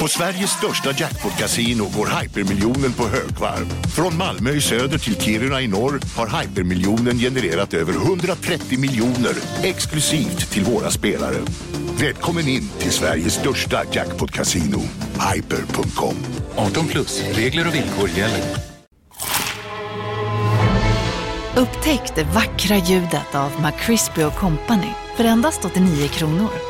[0.00, 3.66] På Sveriges största jackpot-kasino går hypermiljonen på högvarv.
[3.96, 10.50] Från Malmö i söder till Kiruna i norr har hypermiljonen genererat över 130 miljoner exklusivt
[10.50, 11.36] till våra spelare.
[12.00, 14.80] Välkommen in till Sveriges största jackpot-kasino,
[15.34, 16.16] hyper.com.
[16.56, 18.44] 18 plus, regler och villkor gäller.
[21.56, 26.69] Upptäck det vackra ljudet av McCrispy Company för endast 89 kronor.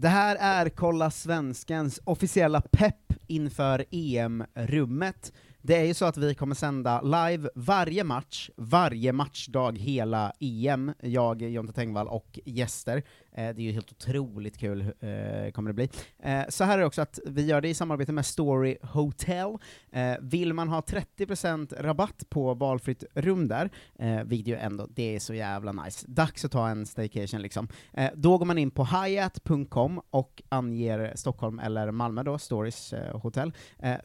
[0.00, 5.32] Det här är Kolla Svenskens officiella pepp inför EM-rummet.
[5.62, 10.92] Det är ju så att vi kommer sända live varje match, varje matchdag hela EM,
[11.00, 13.02] jag, Jonte Tengvall och gäster.
[13.38, 15.90] Eh, det är ju helt otroligt kul, eh, kommer det bli.
[16.22, 19.56] Eh, så här är det också att vi gör det i samarbete med Story Hotel.
[19.92, 25.16] Eh, vill man ha 30% rabatt på valfritt rum där, eh, vilket ju ändå, det
[25.16, 26.06] är så jävla nice.
[26.08, 27.68] Dags att ta en staycation liksom.
[27.92, 33.20] Eh, då går man in på hyatt.com och anger Stockholm eller Malmö då, Stories eh,
[33.20, 33.52] hotell.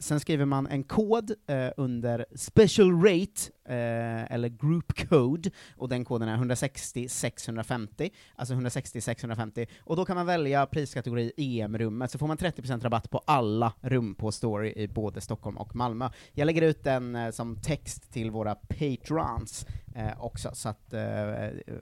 [0.00, 1.32] Sen skriver man en kod
[1.76, 9.00] under special rate, eh, eller group code, och den koden är 160 650, alltså 160
[9.00, 13.72] 650, och då kan man välja priskategori EM-rummet, så får man 30% rabatt på alla
[13.80, 16.10] rum på Story i både Stockholm och Malmö.
[16.32, 21.02] Jag lägger ut den eh, som text till våra patrons eh, också, så att eh,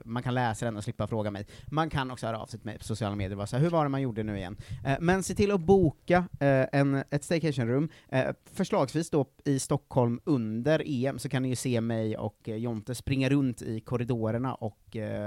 [0.05, 1.45] man kan läsa den och slippa fråga mig.
[1.65, 3.69] Man kan också höra av sig till mig på sociala medier och vara här, hur
[3.69, 4.57] var det man gjorde nu igen?
[4.85, 10.19] Eh, men se till att boka eh, en, ett staycation-rum, eh, förslagsvis då i Stockholm
[10.23, 14.55] under EM, så kan ni ju se mig och eh, Jonte springa runt i korridorerna
[14.55, 14.79] och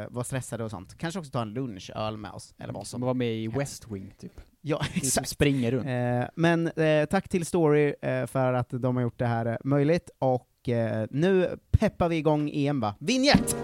[0.09, 0.99] vara stressade och sånt.
[0.99, 3.91] Kanske också ta en lunchöl med oss, eller vad som Som var med i West
[3.91, 4.41] Wing, typ.
[4.60, 5.28] Ja, exakt.
[5.28, 5.87] springer runt.
[6.34, 6.71] Men
[7.10, 7.94] tack till Story
[8.27, 12.81] för att de har gjort det här möjligt, och eh, nu peppar vi igång EM
[12.81, 12.94] va?
[12.99, 13.56] Vinjett!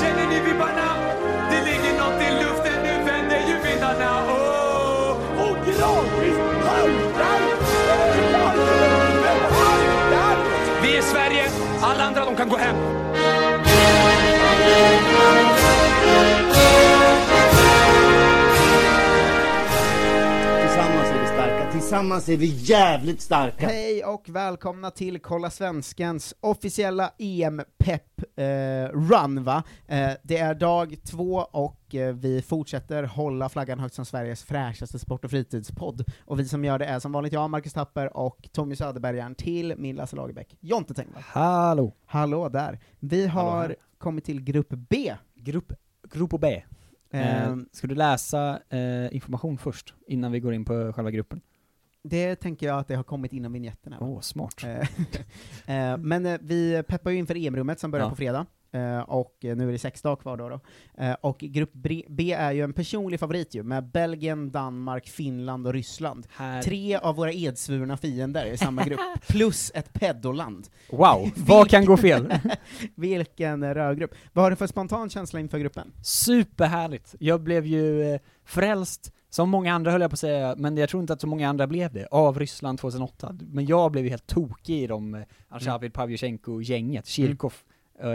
[0.00, 0.88] Känner ni vibbarna?
[1.50, 4.10] Det ligger nåt i luften, nu vänder ju vindarna.
[4.26, 5.16] Oh!
[5.42, 7.52] Och gradvis haltar
[10.82, 11.44] Vi är Sverige,
[11.80, 13.01] alla andra de kan gå hem.
[21.92, 23.66] Tillsammans är vi jävligt starka.
[23.66, 28.44] Hej och välkomna till Kolla Svenskens officiella EM-pepp eh,
[28.92, 29.62] run va?
[29.86, 34.98] Eh, det är dag två och eh, vi fortsätter hålla flaggan högt som Sveriges fräschaste
[34.98, 36.04] sport och fritidspodd.
[36.24, 39.74] Och vi som gör det är som vanligt jag, Marcus Tapper och Tommy Söderbergaren till
[39.76, 41.22] min Lasse Lagerbäck, Jonte Tengvall.
[41.26, 41.94] Hallå!
[42.06, 42.80] Hallå där.
[43.00, 43.76] Vi Hallå har här.
[43.98, 45.14] kommit till grupp B.
[45.34, 45.72] Grupp,
[46.12, 46.62] grupp B.
[47.10, 51.40] Eh, Ehm, ska du läsa eh, information först, innan vi går in på själva gruppen?
[52.04, 53.54] Det tänker jag att det har kommit inom
[53.84, 53.96] va?
[54.00, 54.64] Åh, smart.
[54.64, 54.80] Eh,
[55.92, 58.10] eh, men eh, vi peppar ju inför EM-rummet som börjar Ja.
[58.10, 58.46] på fredag,
[59.06, 60.48] och nu är det sex dagar kvar då.
[60.48, 60.60] då.
[61.20, 66.26] Och grupp B- är ju en personlig favorit ju, med Belgien, Danmark, Finland och Ryssland.
[66.36, 66.62] Här.
[66.62, 70.68] Tre av våra edsvurna fiender i samma grupp, plus ett pedoland.
[70.90, 72.34] Wow, vad kan gå fel?
[72.96, 74.14] Vilken rödgrupp.
[74.32, 75.92] Vad har du för spontan känsla inför gruppen?
[76.02, 77.14] Superhärligt!
[77.18, 81.00] Jag blev ju frälst, som många andra höll jag på att säga, men jag tror
[81.00, 83.36] inte att så många andra blev det, av Ryssland 2008.
[83.40, 87.54] Men jag blev ju helt tokig i de eh, Arshavin, Pavlyuchenko-gänget, Kirkov,
[88.02, 88.08] eh,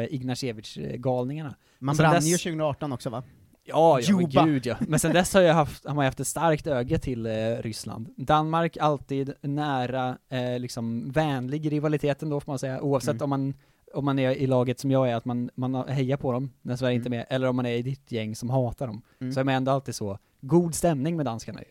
[0.62, 1.56] Ignashevich-galningarna.
[1.80, 3.24] Man brann dess- ju 2018 också va?
[3.70, 4.76] Ja, ja men gud ja.
[4.88, 8.10] Men sen dess har jag haft, har man haft ett starkt öga till eh, Ryssland.
[8.18, 13.24] Danmark alltid nära, eh, liksom vänlig rivaliteten då får man säga, oavsett Mm.
[13.24, 13.54] om man
[13.94, 16.76] om man är i laget som jag är, att man, man hejar på dem när
[16.76, 17.18] Sverige inte är Mm.
[17.18, 19.02] med, eller om man är i ditt gäng som hatar dem.
[19.22, 19.34] Mm.
[19.34, 21.68] Så är man ändå alltid så, god stämning med danskarna ju.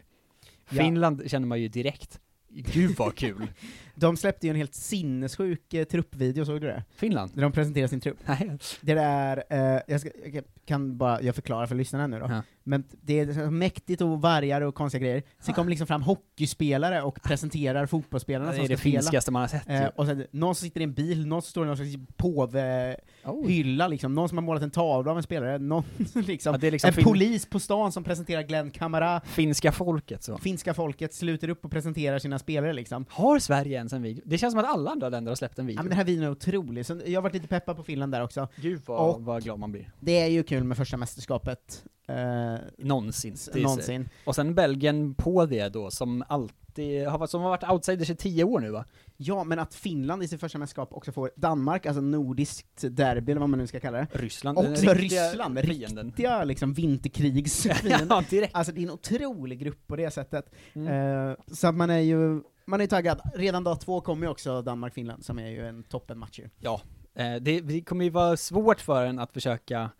[0.70, 0.82] Ja.
[0.82, 3.52] Finland känner man ju direkt, gud vad kul.
[3.98, 6.84] De släppte ju en helt sinnessjuk eh, truppvideo, såg du det?
[6.96, 7.30] Finland?
[7.34, 8.16] Där de presenterar sin trupp.
[8.26, 8.50] Nej.
[8.80, 12.26] Det där, eh, jag, ska, jag kan bara, jag förklarar för lyssnarna nu då.
[12.30, 12.42] Ja.
[12.64, 15.22] Men det är så mäktigt och vargar och konstiga grejer.
[15.40, 19.00] Sen kommer liksom fram hockeyspelare och presenterar fotbollsspelarna Det som är det ska spela.
[19.02, 19.88] finskaste man har sett Eh, ju.
[19.88, 22.00] och sen någon som sitter i en bil, någon som står i någon slags Oj.
[22.16, 25.84] påvehylla liksom, någon som har målat en tavla av en spelare, någon
[26.14, 29.72] liksom, Ja, det är liksom en fin- polis på stan som presenterar Glenn Kamara, Finska
[29.72, 30.38] folket så.
[30.38, 33.04] finska folket sluter upp och presenterar sina spelare liksom.
[33.10, 34.22] Har Sverige ens en video?
[34.26, 35.78] Det känns som att alla andra länder har släppt en video.
[35.78, 38.12] Ja men den här videon är otrolig, så jag har varit lite peppad på Finland
[38.12, 38.48] där också.
[38.56, 39.90] Gud vad, Och- vad glad man blir.
[40.00, 43.36] Det är ju kul med första mästerskapet eh, Någonsin.
[43.54, 44.08] någonsin.
[44.24, 48.16] Och sen Belgien på det då, som alltid har, varit- som har varit outsiders i
[48.16, 48.84] tio år nu va?
[49.16, 53.40] Ja, men att Finland i sitt första mästerskap också får Danmark, alltså nordiskt derby, eller
[53.40, 54.06] vad man nu ska kalla det.
[54.12, 56.06] Ryssland, Också Ryssland, fienden.
[56.06, 58.06] riktiga liksom vinterkrigsfienden.
[58.10, 58.54] ja, direkt.
[58.56, 60.54] Alltså det är en otrolig grupp på det sättet.
[60.74, 61.28] Mm.
[61.30, 63.20] Eh, så att man är ju, man är taggad.
[63.34, 66.48] Redan dag två kommer ju också Danmark-Finland, som är ju en toppenmatch ju.
[66.60, 66.80] Ja,
[67.14, 69.90] eh, det, det kommer ju vara svårt för en att försöka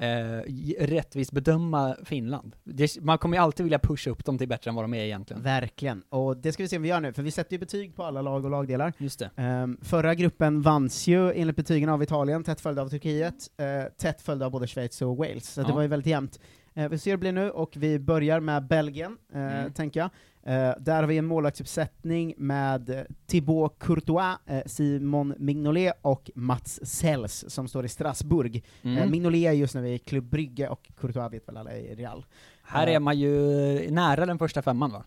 [0.00, 0.40] eh,
[0.80, 2.56] rättvist bedöma Finland.
[2.64, 5.04] Det, man kommer ju alltid vilja pusha upp dem till bättre än vad de är
[5.04, 5.42] egentligen.
[5.42, 6.02] Verkligen.
[6.08, 8.04] Och det ska vi se om vi gör nu, för vi sätter ju betyg på
[8.04, 8.92] alla lag och lagdelar.
[8.98, 9.30] Just det.
[9.36, 14.22] Ehm, förra gruppen vanns ju enligt betygen av Italien, tätt följd av Turkiet, uh, tätt
[14.22, 15.74] följd av både Schweiz och Wales, så det Ja.
[15.74, 16.40] var ju väldigt jämnt.
[16.74, 19.72] Eh, vi ser hur det blir nu, och vi börjar med Belgien, eh, Mm.
[19.72, 20.10] tänker jag.
[20.42, 26.80] Eh, där har vi en målvaktsuppsättning med eh, Thibaut Courtois, eh, Simon Mignolet och Mats
[26.82, 28.64] Sells, som står i Strasbourg.
[28.82, 28.98] Mm.
[28.98, 32.24] Eh, Mignolet är just nu i Club Brygge, och Courtois vet väl alla i Real.
[32.62, 35.04] Här Eh, är man ju nära den första femman va?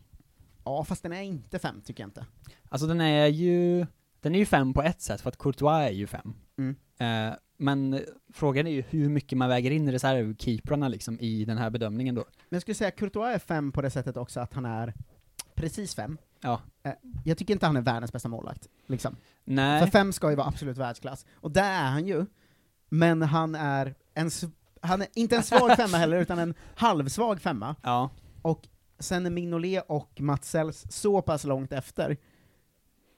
[0.66, 2.26] Ja, fast den är inte fem, tycker jag inte.
[2.70, 3.86] Alltså den är ju,
[4.20, 6.34] den är ju fem på ett sätt, för att Courtois är ju fem.
[6.58, 6.76] Mm.
[7.00, 8.00] Eh, men
[8.34, 12.22] frågan är ju hur mycket man väger in reservkeeprarna liksom i den här bedömningen då.
[12.22, 14.94] Men jag skulle säga att Courtois är fem på det sättet också att han är
[15.56, 16.18] precis fem.
[16.42, 16.62] Ja.
[16.84, 16.92] Eh,
[17.26, 19.16] Jag tycker inte han är världens bästa målvakt, liksom.
[19.44, 19.80] Nej.
[19.84, 22.26] För fem ska ju vara absolut världsklass, och där är han ju,
[22.90, 24.30] men han är en,
[24.82, 27.76] han är inte en svag femma heller, utan en halvsvag femma.
[27.84, 28.10] Ja.
[28.42, 28.68] Och
[29.00, 32.18] sen är Mignolet och Mats Sells så pass långt efter,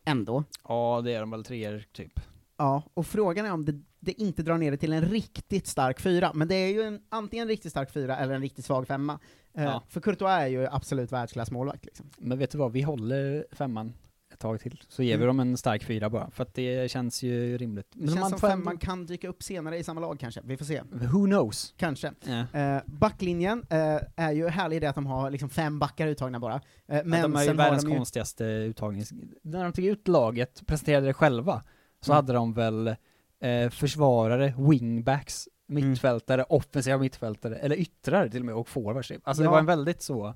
[0.05, 0.43] ändå.
[0.67, 2.19] Ja, det är de väl treor typ.
[2.57, 5.99] Ja, och frågan är om det, det inte drar ner det till en riktigt stark
[5.99, 8.87] fyra, men det är ju en, antingen en riktigt stark fyra eller en riktigt svag
[8.87, 9.19] femma.
[9.53, 9.83] Eh, Ja.
[9.89, 12.09] För Courtois är ju absolut världsklassmålvakt liksom.
[12.17, 13.93] Men vet du vad, vi håller femman
[14.33, 15.27] ett tag till, så ger vi Mm.
[15.27, 17.87] dem en stark fyra bara, för att det känns ju rimligt.
[17.93, 20.65] Det känns som femman ändå- kan dyka upp senare i samma lag kanske, vi får
[20.65, 20.81] se.
[20.91, 21.73] Who knows?
[21.77, 22.13] Kanske.
[22.23, 22.59] Ja.
[22.59, 26.39] Eh, backlinjen eh, är ju härlig i det att de har liksom fem backar uttagna
[26.39, 26.53] bara.
[26.55, 29.13] Eh, men Men de är ju världens de ju, konstigaste uttagnings...
[29.41, 31.63] När de tog ut laget, presenterade det själva,
[32.01, 32.15] så Mm.
[32.15, 32.95] hade de väl
[33.41, 39.21] eh, försvarare, wingbacks, mittfältare, offensiva mittfältare, eller yttrar till och med, och forwards typ.
[39.27, 39.49] Alltså Ja.
[39.49, 40.33] det var en väldigt så...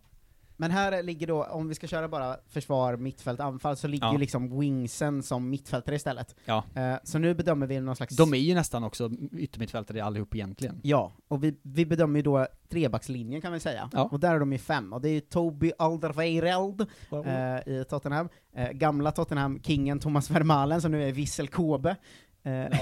[0.61, 4.11] Men här ligger då, om vi ska köra bara försvar, mittfält, anfall, så ligger Ja.
[4.13, 6.35] ju liksom wingsen som mittfältare istället.
[6.45, 6.63] Ja.
[6.75, 8.15] Eh, så nu bedömer vi någon slags...
[8.15, 10.79] De är ju nästan också yttermittfältare allihop egentligen.
[10.83, 13.89] Ja, och vi, vi bedömer ju då trebackslinjen kan vi säga.
[13.93, 14.03] Ja.
[14.11, 16.81] Och där är de ju fem, och det är ju Toby Alderweireld
[17.25, 21.95] eh, i Tottenham, eh, gamla Tottenham-kingen Thomas Vermaelen som nu är Vissel Kobe.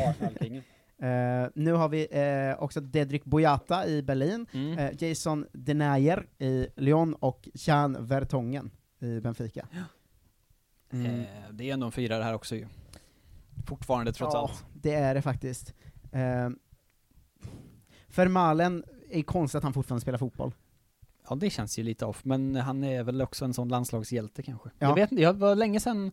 [0.10, 0.64] Arsenal-kingen.
[1.02, 4.78] eh, nu har vi eh, också Dedrick Boyata i Berlin, Mm.
[4.80, 9.68] eh, Jason Denayer i Lyon och Jan Vertongen i Benfica.
[10.92, 11.06] Mm.
[11.20, 12.68] Eh, det är ändå en fyra det här också ju.
[13.68, 14.66] Fortfarande trots ja, allt.
[14.74, 15.74] det är det faktiskt.
[16.12, 16.50] Eh,
[18.16, 20.54] Vermaelen, är konstigt att han fortfarande spelar fotboll.
[21.30, 24.70] Ja det känns ju lite off, men han är väl också en sån landslagshjälte kanske.
[24.80, 24.88] Ja.
[24.88, 26.12] Jag vet inte, det var länge sedan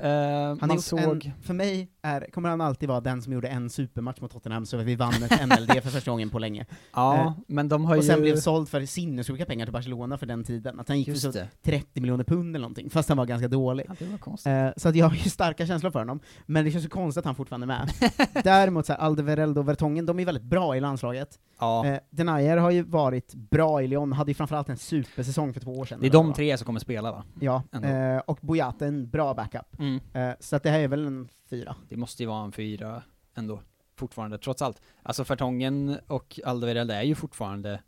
[0.00, 1.24] Han man såg...
[1.26, 4.66] en, för mig är, kommer han alltid vara den som gjorde en supermatch mot Tottenham
[4.66, 6.66] så att vi vann ett NLD för första gången på länge.
[6.94, 8.08] Ja, Eh, men de har och ju...
[8.08, 10.80] sen blev såld för sinnessjuka pengar till Barcelona för den tiden.
[10.80, 11.48] Att han gick för Just så det.
[11.62, 13.84] 30 miljoner pund eller någonting, fast han var ganska dålig.
[13.88, 14.50] Ja, det var konstigt.
[14.52, 17.18] Eh, så att jag har ju starka känslor för honom, men det känns så konstigt
[17.18, 17.90] att han fortfarande är med.
[18.44, 21.38] Däremot så här, Alderweireld och Vertongen, de är väldigt bra i landslaget.
[21.60, 25.60] Ja, Eh, Denayer har ju varit bra i Lyon, hade ju framförallt en supersäsong för
[25.60, 25.98] två år sedan.
[26.00, 27.24] det är de tre som kommer spela va?
[27.40, 29.78] Ja, eh, och Boyata en bra backup.
[29.78, 30.00] Mm.
[30.12, 31.76] Eh, så att det här är väl en fyra.
[31.88, 33.02] Det måste ju vara en fyra
[33.34, 33.62] ändå,
[33.94, 34.82] fortfarande, trots allt.
[35.02, 37.82] Alltså Fertongen och Alderweireld är ju fortfarande,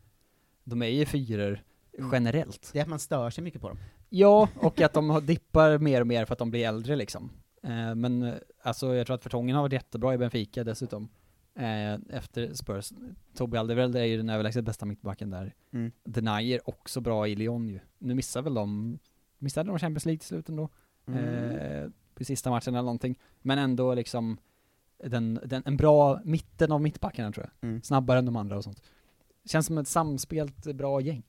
[0.64, 1.62] de är ju fyror
[1.98, 2.10] Mm.
[2.12, 2.70] generellt.
[2.72, 3.78] Det är att man stör sig mycket på dem.
[4.08, 7.30] Ja, och att de dippar mer och mer för att de blir äldre liksom.
[7.62, 11.08] Eh, men alltså jag tror att Fertongen har varit jättebra i Benfica dessutom.
[11.54, 12.92] Eh, efter Spurs.
[13.34, 15.54] Toby Alderweireld är ju den överlägset bästa mittbacken där.
[15.72, 15.92] Mm.
[16.04, 17.80] Denier också bra i Lyon ju.
[17.98, 18.98] Nu missar väl de,
[19.38, 20.68] missade de Champions League till slut ändå?
[21.06, 21.24] Mm.
[21.50, 21.88] Eh,
[22.18, 23.18] på sista matchen eller någonting.
[23.42, 24.38] Men ändå liksom
[25.04, 27.68] den, den, en bra mitten av mittbackarna tror jag.
[27.70, 27.82] Mm.
[27.82, 28.82] Snabbare än de andra och sånt.
[29.44, 31.22] Känns som ett samspelt bra gäng.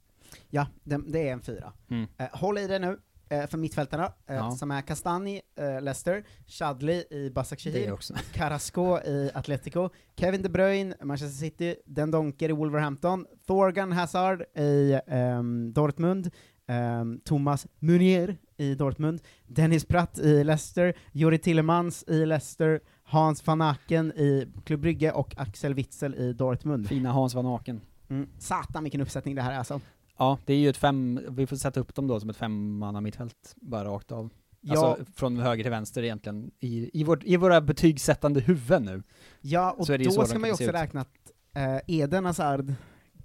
[0.50, 1.74] Ja, det, det är en fyra.
[1.90, 2.08] Mm.
[2.18, 4.52] Eh, håll i det nu, eh, för mittfältarna, eh, Ja.
[4.52, 8.14] som är Castani, eh, Leicester, Chadli i också.
[8.34, 15.00] Carrasco i Atletico, Kevin De Bruyne, Manchester City, Den Donker i Wolverhampton, Thorgan Hazard i
[15.08, 16.32] ehm, Dortmund,
[16.68, 23.62] ehm, Thomas Munier i Dortmund, Dennis Pratt i Leicester, Juri Tillemans i Leicester, Hans van
[23.62, 26.88] Aken i Club Brygge och Axel Witzel i Dortmund.
[26.88, 27.82] Fina Hans van Aken.
[28.10, 28.30] Mm.
[28.40, 29.82] Satan vilken uppsättning det här är alltså.
[30.18, 33.02] Ja, det är ju ett fem, vi får sätta upp dem då som ett femmanna
[33.02, 34.30] mittfält, bara rakt av.
[34.62, 39.04] Ja, Alltså från höger till vänster egentligen, i, i, vårt, i våra betygssättande huvuden nu.
[39.42, 42.74] ja och då ska man ju också räkna att eh, Eden Hazard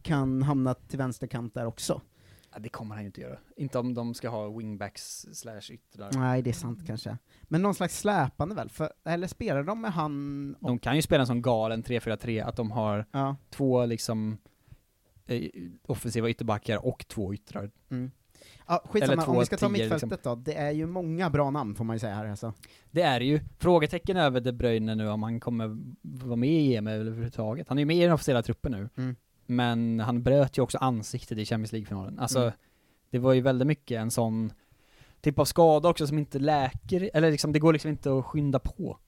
[0.03, 2.01] kan hamna till vänsterkant där också.
[2.55, 3.39] Ja, det kommer han ju inte göra.
[3.57, 6.11] Inte om de ska ha wingbacks slash yttrar.
[6.13, 7.19] Nej, det är sant kanske.
[7.43, 8.69] Men någon slags släpande väl?
[8.71, 10.69] För, eller spelar de med han och...
[10.69, 13.37] De kan ju spela en sån galen 3-4-3, att de har Ja.
[13.51, 14.39] två liksom
[15.27, 15.43] eh,
[15.87, 17.71] offensiva ytterbackar och två yttrar.
[17.91, 18.11] Mm.
[18.67, 20.23] Ja, Eller skitsamma, två om vi ska ta mittfältet liksom.
[20.23, 22.53] då, det är ju många bra namn får man ju säga här alltså.
[22.91, 23.41] Det är det ju.
[23.59, 27.69] Frågetecken över De Bruyne nu om han kommer vara med i EM överhuvudtaget.
[27.69, 28.89] Han är ju med i den officiella truppen nu.
[28.97, 29.17] Mm.
[29.47, 32.19] Men han bröt ju också ansiktet i Champions League-finalen.
[32.19, 32.53] Alltså, Mm.
[33.11, 34.53] det var ju väldigt mycket en sån
[35.21, 38.59] typ av skada också som inte läker, eller liksom det går liksom inte att skynda
[38.59, 38.99] på.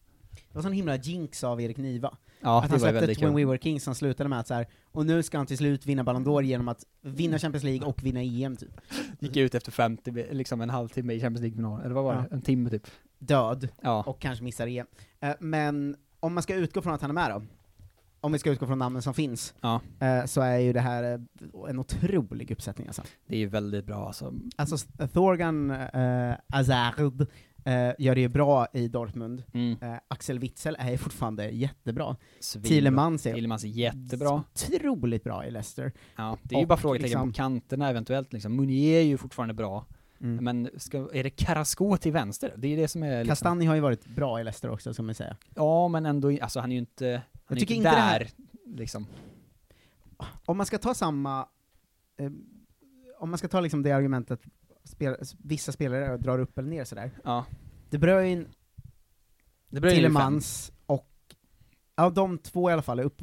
[0.49, 2.17] Det var sån himla jinx av Erik Niva.
[2.41, 3.35] Ja, att det han släppte When.
[3.35, 5.87] We Were Kings som slutade med att så här, och nu ska han till slut
[5.87, 8.81] vinna Ballon d'Or genom att vinna Champions League och vinna EM typ.
[9.21, 12.25] Gick ut efter 50, liksom en halvtimme i Champions League-finalen, eller vad var det?
[12.31, 12.37] Ja.
[12.37, 12.87] En timme typ.
[13.19, 14.03] Död, Ja.
[14.07, 14.87] och kanske missar EM.
[15.21, 17.43] Eh, men om man ska utgå från att han är med då,
[18.21, 19.81] om vi ska utgå från namnen som finns, Ja.
[20.01, 21.21] eh, så är ju det här eh,
[21.71, 23.03] en otrolig uppsättning alltså.
[23.27, 24.35] Det är ju väldigt bra alltså.
[24.57, 24.77] Alltså
[25.13, 27.21] Thorgan eh, Hazard
[27.65, 29.77] eh, gör det ju bra i Dortmund, Mm.
[29.83, 32.17] eh, Axel Witzel är ju fortfarande jättebra.
[32.65, 34.43] Tillemans är Tillemans är jättebra.
[34.55, 35.93] otroligt bra i Leicester.
[36.17, 38.57] Ja, det är ju Och bara frågetecken liksom- på kanterna eventuellt liksom.
[38.57, 39.87] Munier är ju fortfarande bra.
[40.21, 40.45] Mm.
[40.45, 42.53] Men ska, är det Carrasco till vänster?
[42.57, 45.15] Det är det som är liksom, har ju varit bra i Leicester också, ska man
[45.15, 45.37] säga.
[45.55, 48.31] Ja, men ändå, alltså han är ju inte, han är inte det här- där,
[48.77, 49.07] liksom.
[50.45, 51.49] Om man ska ta samma,
[52.17, 52.31] eh,
[53.19, 54.41] om man ska ta liksom det argumentet,
[54.85, 57.11] spel, vissa spelare drar upp eller ner sådär.
[57.25, 57.45] Ja.
[57.91, 58.45] De Bruyne,
[59.69, 61.11] Det blir ju Tillemans och,
[61.97, 63.23] ja de två i alla fall är upp,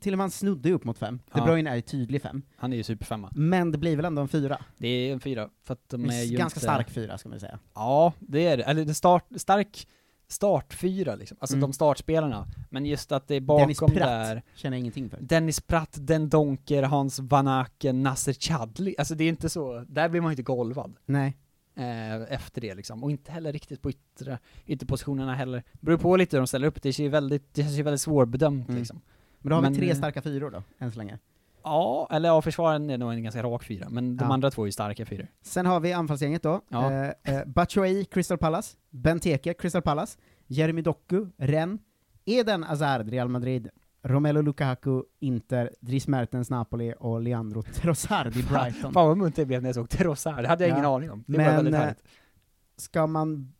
[0.00, 1.44] Tillemans snudde ju upp mot fem, De Ja.
[1.44, 2.42] Bruyne är ju tydlig fem.
[2.56, 3.30] Han är ju superfemma.
[3.34, 4.64] Men det blir väl ändå en fyra?
[4.78, 6.60] Det är en fyra, för att de är ju Ganska inte...
[6.66, 7.58] stark fyra, ska man säga.
[7.74, 8.62] Ja, det är det.
[8.62, 9.88] Eller det start, stark
[10.32, 11.36] startfyra liksom.
[11.40, 11.60] Alltså Mm.
[11.60, 12.46] de startspelarna.
[12.70, 14.42] Men just att det är Dennis bakom Pratt där...
[14.54, 15.18] känner jag ingenting för.
[15.20, 18.94] Dennis Pratt, Den Donker, Hans Van Aken, Nasser Chadli.
[18.98, 20.96] Alltså det är inte så, där blir man ju inte golvad.
[21.06, 21.36] Nej.
[21.76, 23.04] Eh, efter det liksom.
[23.04, 25.62] Och inte heller riktigt på yttre, ytterpositionerna heller.
[25.80, 28.00] Beror på lite hur de ställer upp, det ser ju väldigt, det känns ju väldigt
[28.00, 28.78] svårbedömt Mm.
[28.78, 29.00] liksom.
[29.38, 31.18] Men då har Men, vi tre eh, starka fyror då, än så länge.
[31.64, 34.34] Ja, eller ja, försvaren är nog en ganska rak fyra, men de Ja.
[34.34, 35.26] andra två är ju starka fyror.
[35.42, 36.60] Sen har vi anfallsgänget då.
[36.68, 36.92] Ja.
[36.92, 38.76] Eh, eh, Batshuayi, Crystal Palace.
[38.90, 40.18] Benteke, Crystal Palace.
[40.46, 41.80] Jeremy Doku, Rennes.
[42.24, 43.68] Eden Hazard, Real Madrid.
[44.02, 45.70] Romelu Lukaku, Inter.
[45.80, 46.94] Dries Mertens, Napoli.
[46.98, 48.92] Och Leandro Trossard i Brighton.
[48.92, 50.74] Fan vad munt det blev när jag såg Trossard, det hade jag Ja.
[50.74, 51.24] ingen aning om.
[51.26, 52.02] Det var Men, väldigt eh, härligt.
[52.76, 53.52] Ska man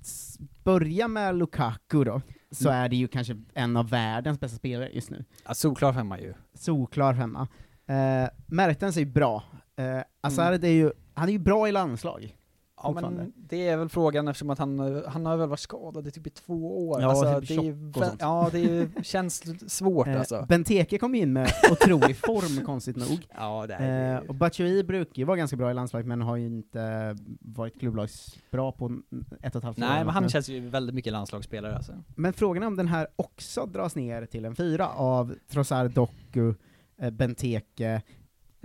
[0.00, 2.20] s- börja med Lukaku då,
[2.52, 2.82] så Mm.
[2.84, 5.24] är det ju kanske en av världens bästa spelare just nu.
[5.46, 6.34] Ja, solklar femma ju.
[6.54, 7.48] Solklar femma.
[7.86, 9.42] Eh, Mertens är ju bra.
[9.76, 10.04] Eh, Mm.
[10.22, 12.36] Hazard är ju, han är ju bra i landslag.
[12.84, 16.10] Ja men det är väl frågan eftersom att han, han har väl varit skadad i
[16.10, 17.00] typ i två år.
[17.00, 17.48] Ja, alltså, typ
[17.94, 18.16] det är.
[18.18, 20.46] Ja, det är känns svårt Eh, alltså.
[20.48, 23.28] Benteke kom in med otrolig form, konstigt nog.
[23.34, 26.36] Ja, det är Eh, och Batshuayi brukar ju vara ganska bra i landslaget, men har
[26.36, 29.00] ju inte varit klubblagsbra på
[29.42, 29.80] ett och ett halvt år.
[29.80, 31.92] Nej, men han känns ju väldigt mycket landslagsspelare alltså.
[32.16, 36.54] Men frågan är om den här också dras ner till en fyra av Trossard, Doku,
[36.98, 38.02] eh, Benteke,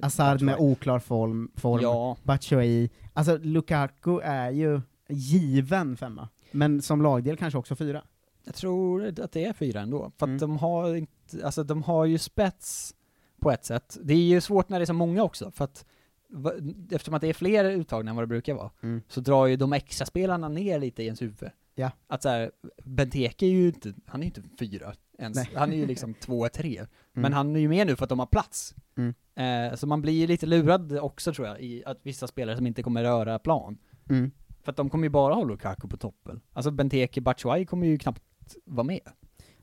[0.02, 2.18] Hazard med oklar form, form Ja.
[2.24, 2.90] Batshuayi.
[3.14, 8.04] Alltså Lukaku är ju given femma, men som lagdel kanske också fyra.
[8.44, 10.00] Jag tror att det är fyra ändå.
[10.18, 10.38] För att Mm.
[10.38, 12.96] de har inte, alltså de har ju spets
[13.40, 13.98] på ett sätt.
[14.02, 15.86] Det är ju svårt när det är så många också, för att
[16.30, 16.52] va-
[16.92, 19.02] eftersom att det är fler uttagna än vad det brukar vara, Mm.
[19.08, 21.50] så drar ju de extra spelarna ner lite i ens huvud.
[21.76, 21.92] Ja.
[22.08, 22.52] Att så här,
[22.84, 25.36] Benteke är ju inte, han är ju inte fyra ens.
[25.36, 25.50] Nej.
[25.56, 26.86] Han är ju liksom två, tre.
[27.14, 28.76] Men han är ju med nu för att de har plats.
[28.98, 29.14] Mm.
[29.36, 32.68] Eh, så man blir ju lite lurad också tror jag, i att vissa spelare som
[32.68, 33.78] inte kommer röra plan.
[34.10, 34.32] Mm.
[34.64, 36.42] För att de kommer ju bara ha Lukaku på toppen.
[36.54, 38.24] Alltså Benteke, Batshuayi kommer ju knappt
[38.66, 39.10] vara med.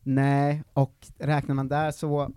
[0.03, 2.33] Nej, och räknar man där så,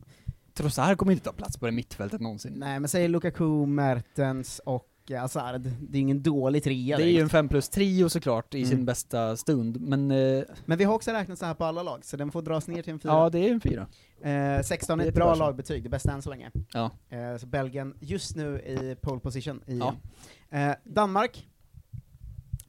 [0.54, 2.54] Trossard kommer inte ta plats på det mittfältet någonsin.
[2.58, 7.20] nej men säger Lukaku, Mertens och Hazard, det är ingen dålig trea Det är ju
[7.22, 8.86] en 5 plus trio såklart i sin Mm.
[8.86, 12.18] bästa stund, men eh, Men vi har också räknat så här på alla lag, så
[12.18, 13.12] den får dras ner till en fyra.
[13.12, 13.88] ja det är en fyra.
[14.22, 16.52] Eh, 16 är är ett bra lagbetyg, det bästa än så länge.
[16.74, 16.92] Ja.
[17.10, 19.96] Eh, så Belgien just nu i pole position i Ja.
[20.58, 21.48] eh, Danmark,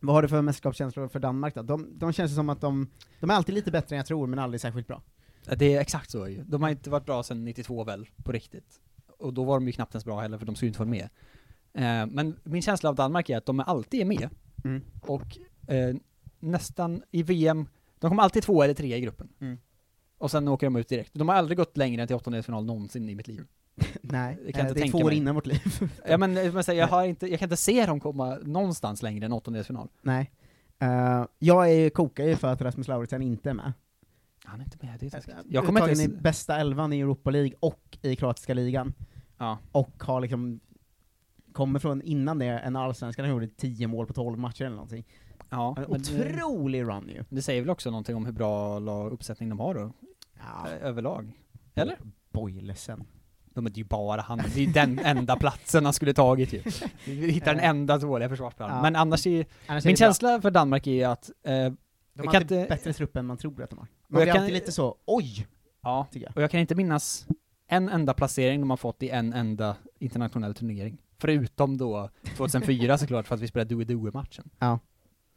[0.01, 1.63] vad har du för mästerskapskänslor för Danmark då?
[1.63, 2.91] De, de känns som att de,
[3.21, 5.03] de är alltid lite bättre än jag tror, men aldrig särskilt bra.
[5.57, 6.43] Det är exakt så ju.
[6.47, 8.81] De har inte varit bra sedan 92 väl, på riktigt.
[9.19, 10.89] Och då var de ju knappt ens bra heller, för de skulle ju inte vara
[10.91, 11.09] med.
[11.79, 14.29] Eh, men min känsla av Danmark är att de alltid är med,
[14.65, 14.83] Mm.
[15.01, 15.97] och eh,
[16.41, 17.67] nästan i VM,
[17.99, 19.29] de kommer alltid två eller tre i gruppen.
[19.41, 19.59] Mm.
[20.19, 21.11] Och sen åker de ut direkt.
[21.15, 23.47] De har aldrig gått längre än till åttondelsfinal någonsin i mitt liv.
[24.03, 25.61] Nej, kan jag eh, inte det är två år innan vårt liv.
[26.09, 29.27] Ja men, jag, säga, jag, har inte, jag kan inte se dem komma någonstans längre
[29.27, 29.89] än åttondelsfinal.
[30.03, 30.31] Nej.
[30.79, 33.73] Eh, jag är ju, kokar ju för att Rasmus Lauritsen inte är med.
[34.45, 35.37] Han är inte med, det är taskigt.
[35.49, 38.95] Jag kommer inte i bästa elvan i Europa League och i kroatiska ligan.
[39.41, 39.59] Ja.
[39.73, 40.61] och har liksom
[41.59, 45.05] kommer från innan det en allsvenskan han gjorde 10 mål på 12 matcher eller någonting.
[45.51, 46.09] Ja, En men det,
[46.43, 47.25] otrolig run ju.
[47.29, 49.93] det säger väl också någonting om hur bra lag- uppsättning de har då,
[50.39, 50.69] Ja.
[50.69, 51.33] överlag?
[51.75, 51.99] Eller?
[52.33, 53.05] Boilesen.
[53.55, 56.63] De är ju bara han, det är ju den enda platsen han skulle tagit ju.
[57.07, 58.77] Vi hittar den enda dåliga försvarsspelaren.
[58.77, 58.83] Ja.
[58.83, 60.07] Men annars är Annars är min det bra.
[60.07, 61.53] känsla för Danmark är att, eh,
[62.15, 63.87] De har inte- bättre trupp än man tror att de har.
[64.09, 65.47] Man blir alltid lite så, oj!
[65.83, 67.27] ja, och jag kan inte minnas
[67.69, 70.99] en enda placering de har fått i en enda internationell turnering.
[71.21, 74.51] Förutom då 2004 såklart, för att vi spelade Due-Due-matchen.
[74.59, 74.79] Ja.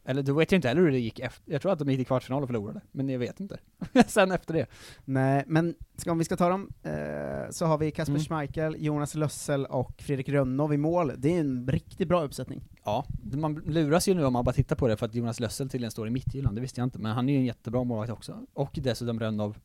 [0.05, 1.99] Eller då vet jag inte heller hur det gick efter, jag tror att de gick
[1.99, 3.59] till kvartsfinal och förlorade, men jag vet inte.
[4.07, 4.65] Sen efter det.
[5.05, 8.23] Nej, men ska, om vi ska ta dem, eh, så har vi Kasper Mm.
[8.23, 11.11] Schmeichel, Jonas Lössel och Fredrik Rönnov i mål.
[11.17, 12.63] Det är en riktigt bra uppsättning.
[12.83, 15.69] Ja, man luras ju nu om man bara tittar på det för att Jonas Lössel
[15.69, 18.11] tydligen står i mittgyllan, det visste jag inte, men han är ju en jättebra målvakt
[18.11, 18.45] också.
[18.53, 19.57] Och dessutom Rönnov.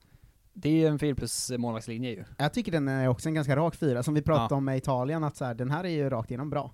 [0.59, 2.25] Det är ju en 4 plus målvaktslinje ju.
[2.39, 5.25] Jag tycker den är också en ganska rak fyra, som vi pratade om med Italien,
[5.25, 6.71] att så här, den här är ju rakt igenom bra.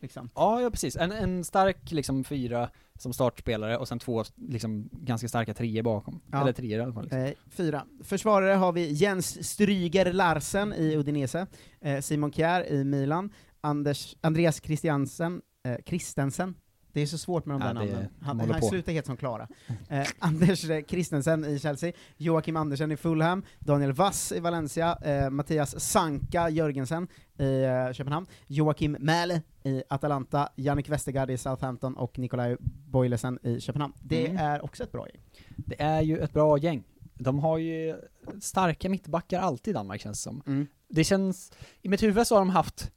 [0.00, 0.30] Liksom.
[0.34, 0.96] Ja, ja precis.
[0.96, 6.20] En, en stark liksom fyra som startspelare och sen två liksom ganska starka treor bakom.
[6.32, 6.40] Ja.
[6.40, 7.02] Eller treor i alla fall.
[7.02, 7.20] Liksom.
[7.20, 7.86] Eh, fyra.
[8.04, 11.46] Försvarare har vi Jens Stryger Larsen i Udinese,
[11.80, 16.54] eh, Simon Kjær i Milan, Anders, Andreas Christiansen, eh, Christensen,
[16.96, 18.08] det är så svårt med de Ja, där namnen.
[18.20, 19.48] Han, han slutar helt som Klara.
[19.88, 25.30] Eh, Anders eh, Christensen i Chelsea, Joakim Andersen i Fulham, Daniel Vass i Valencia, eh,
[25.30, 32.18] Mattias Sanka Jörgensen i eh, Köpenhamn, Joakim Mäle i Atalanta, Jannik Westergaard i Southampton och
[32.18, 32.56] Nikolaj
[32.90, 33.94] Boilesen i Köpenhamn.
[34.02, 34.36] Det Mm.
[34.46, 35.22] är också ett bra gäng.
[35.56, 36.84] Det är ju ett bra gäng.
[37.14, 37.96] De har ju
[38.40, 40.42] starka mittbackar alltid i Danmark känns det som.
[40.46, 40.66] Mm.
[40.88, 42.90] Det känns, i mitt huvud så har de haft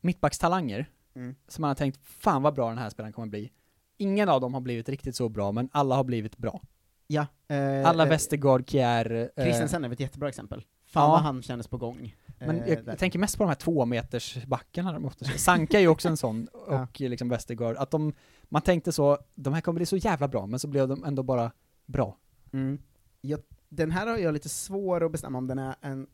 [0.00, 1.34] mittbackstalanger, Mm.
[1.48, 3.50] som man har tänkt, fan vad bra den här spelaren kommer bli.
[3.96, 6.62] Ingen av dem har blivit riktigt så bra, men alla har blivit bra.
[7.06, 7.26] Ja.
[7.48, 10.64] Eh, Alla eh, Westergaard, Kjär, eh, Christensen är väl ett jättebra exempel.
[10.86, 11.10] Fan Ja.
[11.10, 12.16] vad han kändes på gång.
[12.38, 12.96] Men eh, jag, där.
[12.96, 16.16] tänker mest på de här två meters backarna de ofta Sanka är ju också en
[16.16, 16.82] sån, Ja.
[16.82, 18.12] och liksom Westergaard, att de,
[18.42, 21.22] man tänkte så, de här kommer bli så jävla bra, men så blev de ändå
[21.22, 21.52] bara
[21.86, 22.16] bra.
[22.52, 22.78] Mm.
[23.20, 26.06] Jag, den här har jag lite svår att bestämma om den är en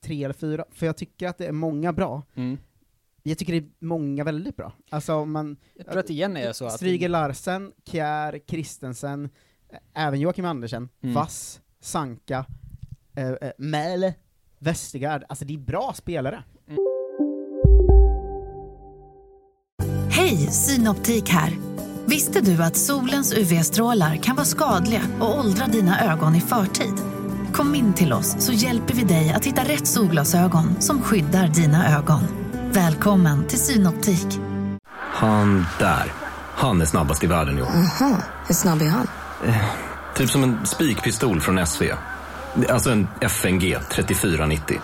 [0.00, 2.22] tre eller fyra, för jag tycker att det är många bra.
[2.34, 2.58] Mm.
[3.28, 4.72] Jag tycker det är många väldigt bra.
[4.90, 5.56] Alltså om man...
[5.74, 6.72] Jag tror att det igen är så att...
[6.72, 9.28] Stryger Larsen, Kjär, Christensen,
[9.72, 11.14] eh, även Joakim Andersen, Mm.
[11.14, 12.44] Vass, Sanka,
[13.16, 14.14] eh, eh, Mäle,
[14.58, 16.42] Westergaard, alltså det är bra spelare.
[20.10, 21.52] Hej, Synoptik här.
[22.06, 26.94] Visste du att solens UV-strålar kan vara skadliga och åldra dina ögon i förtid?
[27.52, 31.98] Kom in till oss så hjälper vi dig att hitta rätt solglasögon som skyddar dina
[31.98, 32.47] ögon.
[32.72, 34.26] Välkommen till Synoptik.
[34.96, 36.12] Han där.
[36.54, 37.66] Han är snabbast i världen år.
[37.66, 39.06] Aha, hur snabb är han?
[40.14, 41.82] Typ som en spikpistol från SV.
[42.68, 44.80] Alltså en FNG 3490.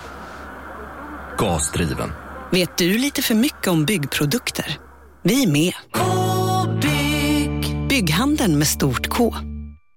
[1.38, 2.12] Gasdriven.
[2.50, 4.78] Vet du lite för mycket om byggprodukter?
[5.22, 5.72] Vi är med.
[5.92, 7.88] -bygg.
[7.88, 9.34] Bygghandeln med stort K.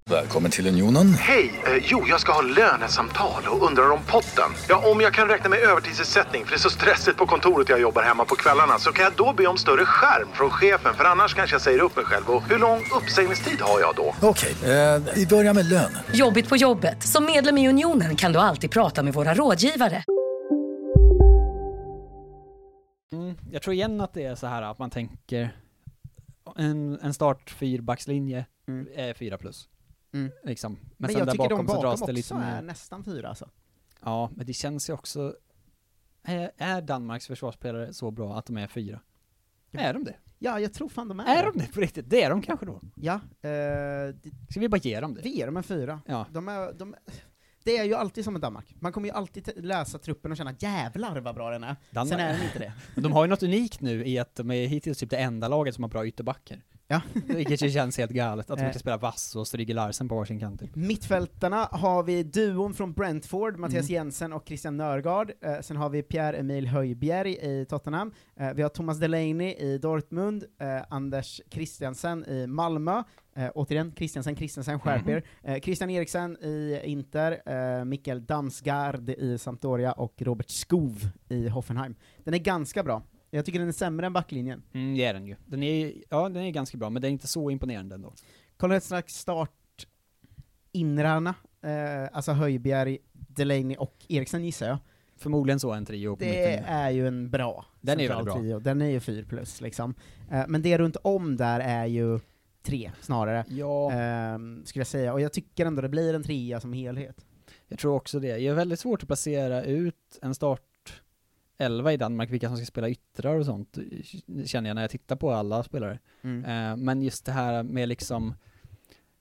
[0.10, 1.14] Välkommen till Unionen.
[1.14, 1.62] Hej!
[1.66, 4.52] Eh, jo, jag ska ha lönesamtal och undrar om potten.
[4.70, 7.80] Ja, om jag kan räkna med övertidsersättning för det är så stressigt på kontoret jag
[7.82, 11.04] jobbar hemma på kvällarna så kan jag då be om större skärm från chefen för
[11.04, 12.30] annars kanske jag säger upp mig själv.
[12.30, 14.16] Och hur lång uppsägningstid har jag då?
[14.22, 15.92] Okej, eh, vi börjar med lön.
[16.14, 17.04] Jobbigt på jobbet.
[17.04, 20.04] Som medlem i Unionen kan du alltid prata med våra rådgivare.
[23.14, 25.56] Mm, jag tror igen att det är så här att man tänker
[26.56, 28.46] en, en start fyrbackslinje
[28.96, 29.68] är fyra plus.
[30.20, 30.32] Mm.
[30.44, 30.74] Liksom.
[30.74, 32.38] Men, Men, sen jag där tycker bakom, de så bakom dras det också lite är
[32.56, 32.62] mer.
[32.62, 33.50] nästan fyra alltså.
[34.04, 35.36] Ja, men det känns ju också...
[36.24, 39.00] Är, är Danmarks försvarsspelare så bra att de är fyra?
[39.72, 40.16] Är de det?
[40.40, 41.52] Ja, jag tror fan de är Är det.
[41.52, 42.10] de det på riktigt?
[42.10, 42.82] Det är de kanske då?
[42.96, 43.14] Ja.
[43.14, 45.22] Eh, det, Ska vi bara ge dem det?
[45.22, 46.02] vi ger dem en fyra.
[46.06, 46.26] Ja.
[46.32, 46.96] De är, de,
[47.64, 48.76] det är ju alltid som med Danmark.
[48.80, 51.76] Man kommer ju alltid läsa truppen och känna jävlar vad bra den är.
[51.92, 52.74] Danmark- Sen är den inte det.
[53.02, 55.76] De har ju något unikt nu i att de är hittills typ det enda laget
[55.76, 56.62] som har bra ytterbackar.
[56.90, 57.02] Ja.
[57.28, 58.68] Vilket ju känns helt galet, att de Eh.
[58.68, 60.60] inte spelar Vass och Stryger Larsen på varsin kant.
[60.60, 60.76] Typ.
[60.76, 63.94] Mittfältarna har vi duon från Brentford, Mattias Mm.
[63.94, 65.32] Jensen och Christian Nörgaard.
[65.42, 68.12] Eh, sen har vi Pierre-Emil Höjbjerg i Tottenham.
[68.40, 73.04] Eh, vi har Thomas Delaney i Dortmund, eh, Anders Christiansen i Malmö.
[73.36, 75.24] Eh, återigen, Christiansen, Christiansen, skärp er.
[75.44, 77.42] Eh, Christian Eriksen i Inter,
[77.80, 81.96] eh, Mikael Damsgaard i Sampdoria och Robert Skov i Hoffenheim.
[82.24, 83.04] Den är ganska bra.
[83.30, 84.64] Jag tycker den är sämre än backlinjen.
[84.74, 85.36] Mm, det är den ju.
[85.46, 88.14] Den är, ja, den är ganska bra, men den är inte så imponerande ändå.
[88.58, 89.52] Kolla ett slags start
[90.72, 94.78] inrarna, eh, alltså Höjbjerg, Delaney och Eriksen gissar jag.
[95.20, 96.66] Förmodligen så en trio på Det mitten.
[96.66, 98.42] är ju en bra Den är ju central väldigt bra.
[98.60, 98.60] trio.
[98.60, 99.96] Den är ju 4 plus liksom.
[100.32, 102.20] Eh, men det runt om där är ju
[102.64, 105.14] tre snarare, Ja, ehm, skulle jag säga.
[105.14, 107.26] Och jag tycker ändå det blir en trea som helhet.
[107.68, 108.28] jag tror också det.
[108.28, 110.62] Jag är väldigt svårt att placera ut en start
[111.58, 113.78] elva i Danmark, vilka som ska spela yttrar och sånt,
[114.46, 116.00] känner jag när jag tittar på alla spelare.
[116.22, 116.46] Mm.
[116.72, 118.34] Eh, men just det här med liksom,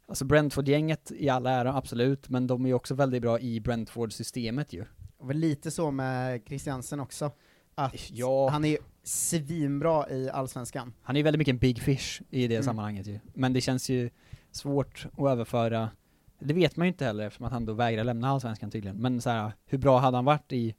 [0.09, 4.73] alltså Brentford-gänget i alla ära, absolut, men de är ju också väldigt bra i Brentford-systemet
[4.73, 4.85] ju.
[5.19, 7.31] Och lite så med Christiansen också,
[7.75, 8.49] att Ja.
[8.49, 10.93] han är ju svinbra i Allsvenskan.
[11.03, 12.65] Han är ju väldigt mycket en big fish i det Mm.
[12.65, 13.19] sammanhanget ju.
[13.35, 14.11] Men det känns ju
[14.51, 15.91] svårt att överföra,
[16.39, 18.97] det vet man ju inte heller eftersom att han då vägrar lämna Allsvenskan tydligen.
[18.97, 20.75] Men så här, hur bra hade han varit i,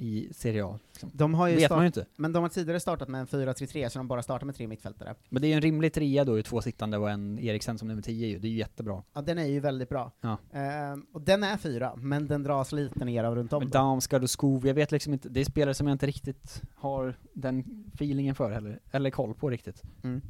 [0.00, 0.78] i Serie A?
[0.92, 1.10] Liksom?
[1.12, 2.06] De har ju vet man ju inte.
[2.16, 5.14] Men de har tidigare startat med en 4-3-3, så de bara startar med tre mittfältare.
[5.28, 7.88] Men det är ju en rimlig trea då, ju två sittande och en Eriksen som
[7.88, 8.38] nummer 10 ju.
[8.38, 9.02] Det är ju jättebra.
[9.12, 10.12] Ja, den är ju väldigt bra.
[10.20, 10.38] Ja.
[10.52, 13.62] Ehm, och den är fyra, men den dras lite ner av runt om.
[13.62, 16.62] Men Damsgaard och Skov, jag vet liksom inte, det är spelare som jag inte riktigt
[16.74, 19.82] har den feelingen för heller, eller koll på riktigt.
[20.02, 20.22] Mm.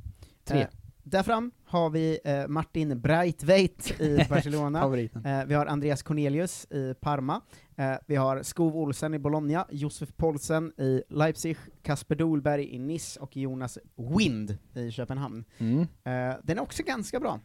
[0.45, 0.61] Tre.
[0.61, 0.67] Eh,
[1.03, 6.95] där fram har vi eh, Martin Breitveit i Barcelona, eh, vi har Andreas Cornelius i
[7.01, 7.41] Parma,
[7.77, 13.21] eh, vi har Skov Olsen i Bologna, Josef Poulsen i Leipzig, Kasper Dolberg i Nice
[13.21, 13.79] och Jonas
[14.19, 15.45] Wind i Köpenhamn.
[15.59, 15.81] Mm.
[15.81, 17.41] Eh, den är också ganska bra.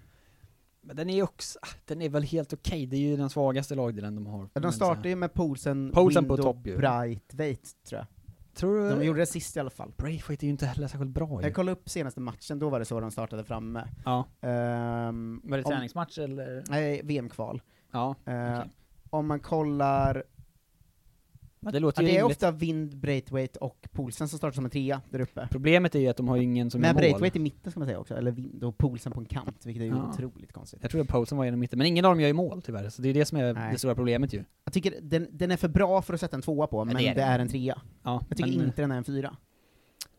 [0.81, 3.75] Men den är också, ah, den är väl helt okej, det är ju den svagaste
[3.75, 4.49] lagdelen de har.
[4.53, 6.63] Ja, De startar ju med Poulsen, Poulsen Wind på och topp.
[6.63, 8.07] Breitveit, tror jag.
[8.55, 8.89] Tror du?
[8.99, 9.91] De gjorde det sist i alla fall.
[9.97, 11.47] Braithwaite är ju inte heller särskilt bra ju.
[11.47, 13.87] Jag kollade upp senaste matchen, då var det så de startade framme.
[14.05, 14.25] Ja.
[14.41, 16.63] Ehm, Var det om- träningsmatch eller?
[16.69, 17.61] Nej, VM-kval.
[17.91, 18.71] Ja, Eh, okej.
[19.09, 20.23] Om man kollar...
[21.65, 24.71] Men det låter ja, det är ofta Vind, Braithwaite och Poulsen som startar som en
[24.71, 25.47] trea där uppe.
[25.51, 26.99] Problemet är ju att de har ju ingen som Men gör mål.
[27.01, 29.81] Braithwaite i mitten ska man säga också, eller Vind och Poulsen på en kant, vilket
[29.81, 30.09] är ju Ja.
[30.13, 30.79] otroligt konstigt.
[30.81, 32.89] Jag tror att Poulsen var genom mitten, men ingen av dem gör ju mål tyvärr,
[32.89, 33.71] så det är det som är Nej.
[33.71, 34.43] det stora problemet ju.
[34.63, 37.01] Jag tycker den, den är för bra för att sätta en tvåa på, men det
[37.01, 37.41] det är är, den.
[37.41, 37.81] en trea.
[38.03, 39.35] Ja, Jag tycker men- inte den är en fyra.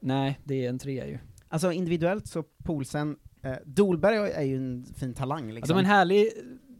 [0.00, 1.18] Nej, det är en trea ju.
[1.48, 5.56] Alltså individuellt så Poulsen, eh, Dolberg är ju en fin talang liksom.
[5.62, 6.30] Alltså de är en härlig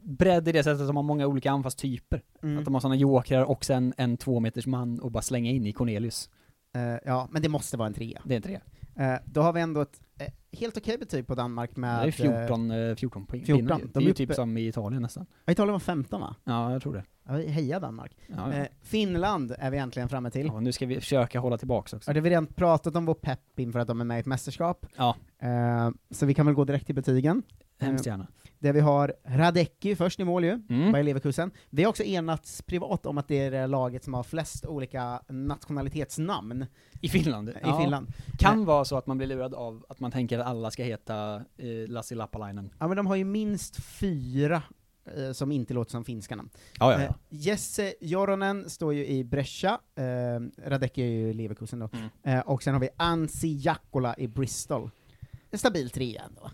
[0.07, 2.23] bredd i det sättet att de har många olika anfallstyper.
[2.43, 2.59] Mm.
[2.59, 5.67] Att de har sådana jokrar och sen en två meters man och bara slänga in
[5.67, 6.31] i Cornelius.
[6.77, 8.23] Eh, ja, men det måste vara en trea.
[8.25, 8.61] Det är en trea.
[8.99, 12.03] Eh, då har vi ändå ett eh, helt okej betyg på Danmark med...
[12.03, 13.45] det är 14, eh, 14 poäng.
[13.45, 13.67] 14.
[13.67, 13.79] pinnar.
[13.79, 15.27] De Det är ju typ som i Italien nästan.
[15.45, 16.37] Ja, Italien var 15 va?
[16.45, 17.05] Ja, jag tror det.
[17.29, 18.17] Ja, heja Danmark.
[18.27, 18.67] Ja, ja.
[18.83, 20.47] Finland är vi äntligen framme till.
[20.47, 22.11] Ja, nu ska vi försöka hålla tillbaks också.
[22.11, 24.21] Ja, det har vi redan pratat om vår pepp inför att de är med i
[24.21, 24.87] ett mästerskap.
[24.97, 25.17] Ja.
[26.11, 27.43] Så vi kan väl gå direkt till betygen.
[27.79, 28.27] Hemskt gärna.
[28.59, 30.93] Där vi har Radecki först i mål ju, Mm.
[30.93, 31.51] Bayer Leverkusen.
[31.71, 35.21] Vi har också enats privat om att det är det laget som har flest olika
[35.29, 36.67] nationalitetsnamn.
[37.01, 37.49] I Finland?
[37.49, 37.81] I Ja.
[37.81, 38.07] Finland.
[38.39, 41.35] Kan vara så att man blir lurad av att man tänker att alla ska heta
[41.37, 42.71] eh, Lassi Lappalainen.
[42.79, 44.63] Ja men de har ju minst fyra
[45.17, 46.51] eh, som inte låter som finska namn.
[46.81, 47.05] Ja, ja, ja.
[47.07, 52.09] Eh, Jesse Joronen står ju i Brescia, eh, Radecki är ju i Leverkusen då, Mm.
[52.39, 54.91] eh, och sen har vi Ansi Jakola i Bristol.
[55.51, 56.51] En stabil trea ändå.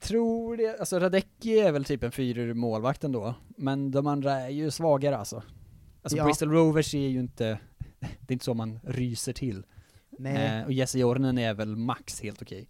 [0.00, 4.48] Tror det, alltså Radecki är väl typ en fyrer målvakt ändå, men de andra är
[4.48, 5.42] ju svagare alltså.
[6.02, 6.24] Alltså Ja.
[6.24, 7.58] Bristol Rovers är ju inte,
[8.00, 9.64] det är inte så man ryser till.
[10.18, 10.58] Nej.
[10.60, 12.68] Eh, och Jesse Jornen är väl max helt okej.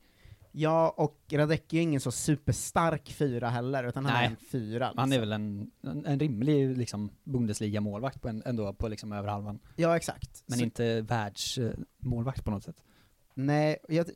[0.53, 4.27] Ja, och Radecki är ju ingen så superstark fyra heller, utan han Nej.
[4.27, 4.93] är en fyra.
[4.97, 5.21] Han är liksom.
[5.21, 9.59] väl en, en, en rimlig liksom Bundesliga-målvakt på en, ändå på liksom över halvan.
[9.77, 10.43] Ja, exakt.
[10.47, 12.83] Men Så- inte världsmålvakt på något sätt.
[13.35, 14.07] Nej, jag,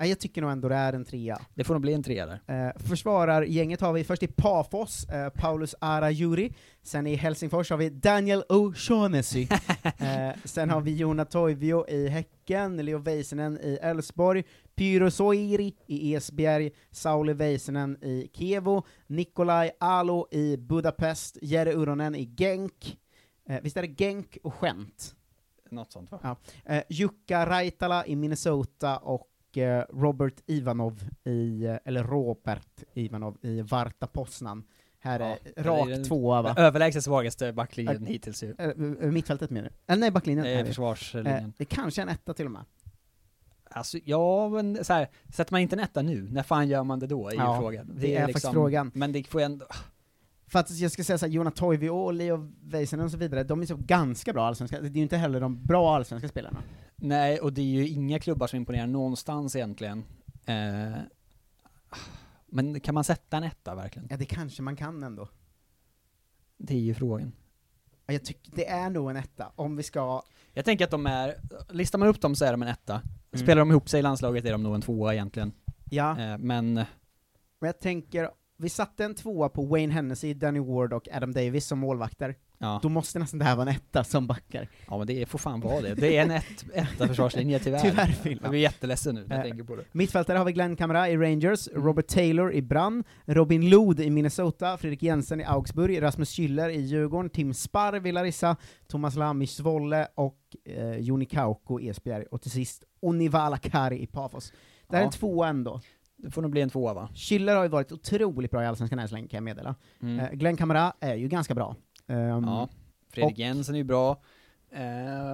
[0.00, 1.40] ja, jag tycker nog ändå det är en trea.
[1.54, 2.66] Det får nog bli en trea där.
[2.66, 7.90] Eh, försvarargänget har vi först i Pafos, eh, Paulus Arajuri, sen i Helsingfors har vi
[7.90, 9.48] Daniel O'Shaughnessy,
[9.98, 16.14] eh, sen har vi Jona Toivio i Häcken, Leo Väisänen i Elfsborg, Pyro Soiri i
[16.14, 22.98] Esbjerg, Sauli Väisänen i Kievo, Nikolaj Alo i Budapest, Jere Uronen i Genk,
[23.48, 25.14] eh, visst är det Genk och Gent?
[25.70, 26.18] Något sånt va?
[26.22, 26.36] Ja.
[26.74, 29.29] Eh, Jukka Raitala i Minnesota och
[29.92, 34.64] Robert Ivanov i, eh, eller Robert Ivanov i Varta Poznan.
[35.02, 36.54] Här är Ja, det är rak den tvåa va?
[36.56, 38.54] Överlägset svagaste backlinjen Äh, hittills ju.
[38.58, 38.76] Eh, eh,
[39.10, 39.92] mittfältet menar du?
[39.92, 40.44] Eller nej, backlinjen.
[40.44, 40.66] Det är är det.
[40.68, 41.34] försvarslinjen.
[41.44, 42.64] Eh, det kanske är en etta till och med.
[43.72, 46.98] Alltså, ja men så här, sätter man inte en etta nu, när fan gör man
[46.98, 47.28] det då?
[47.28, 47.90] Är Ja, ju frågan.
[47.94, 48.90] det är faktiskt frågan.
[48.94, 49.66] Men det får ju ändå,
[50.46, 53.62] För att jag ska säga såhär, Jona Toivio och Leo Väisänen och så vidare, de
[53.62, 56.62] är så ganska bra allsvenska, det är ju inte heller de bra allsvenska spelarna.
[57.00, 60.04] Nej och det är ju inga klubbar som imponerar någonstans egentligen.
[60.46, 60.98] Eh,
[62.46, 64.08] men kan man sätta en etta verkligen?
[64.10, 65.28] Ja, det kanske man kan ändå.
[66.56, 67.32] Det är ju frågan.
[68.06, 70.22] Ja, Jag tycker det är nog en etta, om vi ska...
[70.52, 72.94] Jag tänker att de är, listar man upp dem så är de en etta.
[72.94, 73.44] Mm.
[73.44, 75.52] Spelar de ihop sig i landslaget är de nog en tvåa egentligen.
[75.90, 76.10] Ja.
[76.10, 76.86] Eh, men, Men
[77.60, 81.78] jag tänker, vi satte en tvåa på Wayne Hennessy, Danny Ward och Adam Davis som
[81.78, 82.34] målvakter.
[82.62, 82.80] Ja.
[82.82, 84.68] då måste nästan det här vara en etta som backar.
[84.88, 85.94] Ja men det får fan vara det.
[85.94, 87.78] Det är en ett, etta försvarslinje tyvärr.
[87.80, 88.38] Tyvärr, Phil.
[88.42, 89.84] Jag blir jätteledsen nu när jag Eh, tänker på det.
[89.92, 94.76] Mittfältare har vi Glenn Kamara i Rangers, Robert Taylor i Brann, Robin Lod i Minnesota,
[94.76, 98.56] Fredrik Jensen i Augsburg, Rasmus Schüller i Djurgården, Tim Sparv i Larissa,
[98.88, 104.02] Thomas Lam i Zwolle och eh, Joni Kauko i Esbjerg, och till sist Onivala Kari
[104.02, 104.52] i Pafos.
[104.88, 105.06] Det här är Ja.
[105.06, 105.80] en tvåa ändå.
[106.22, 107.08] Det får nog bli en tvåa va?
[107.14, 109.74] Schüller har ju varit otroligt bra i Allsvenskan än så länge kan jag meddela.
[110.02, 110.20] Mm.
[110.20, 111.76] Eh, Glenn Kamara är ju ganska bra.
[112.10, 112.68] Ehm, Ja.
[113.12, 114.20] Fredrik och- Jensen är ju bra.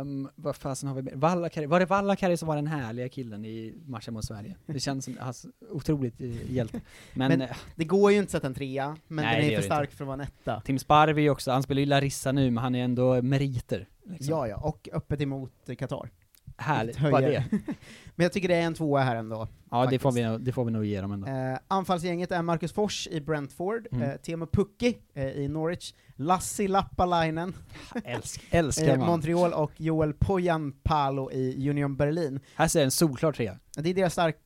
[0.00, 1.14] Um, vad fasen har vi mer?
[1.14, 4.56] Vallakari, var det Vallakari som var den härliga killen i matchen mot Sverige?
[4.66, 6.80] Det känns som, alltså, otroligt eh, hjälte.
[7.14, 9.56] Men, Men, eh, det går ju inte att sätta en trea, men Nej, den är
[9.56, 10.60] för stark för att vara en etta.
[10.60, 13.88] Tim Sparv är ju också, han spelar ju Larissa nu, men han är ändå meriter.
[14.04, 14.30] Liksom.
[14.30, 16.10] Ja, ja, och öppet emot Qatar.
[16.58, 17.44] Härligt, bara det.
[18.14, 19.48] men jag tycker det är en tvåa här ändå.
[19.70, 21.26] Ja, det får, vi, det får vi nog ge dem ändå.
[21.28, 24.10] Eh, anfallsgänget är Marcus Fors i Brentford, Mm.
[24.10, 27.54] eh, Teemu Pukki eh, i Norwich, Lassi Lappalainen
[28.04, 29.06] Älsk, älskar i man.
[29.06, 32.40] Montreal och Joel Pojanpalo i Union Berlin.
[32.54, 33.58] Här ser jag en solklar trea.
[33.76, 34.38] Det är deras starka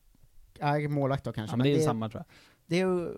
[0.88, 2.34] målvakt då kanske, Ja, men det är samma tror jag.
[2.70, 3.12] Det är,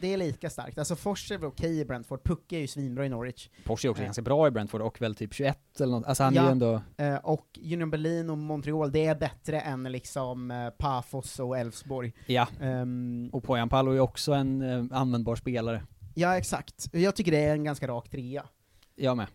[0.00, 0.78] det är lika starkt.
[0.78, 3.48] Alltså Fors är väl okej i Brentford, Pukki är ju svinbra i Norwich.
[3.64, 4.06] Porsche är också Eh.
[4.06, 6.04] ganska bra i Brentford och väl typ 21 eller något.
[6.06, 6.44] Alltså han är Ja.
[6.44, 6.80] ju ändå...
[6.96, 12.12] Eh, och Union Berlin och Montreal, det är bättre än liksom eh, Pafos och Elfsborg.
[12.26, 12.48] Ja.
[12.60, 15.82] Ehm, Och Poyan Palo är också en eh, användbar spelare.
[16.14, 16.88] ja, exakt.
[16.92, 18.44] Jag tycker det är en ganska rak trea.
[18.96, 19.26] Jag med.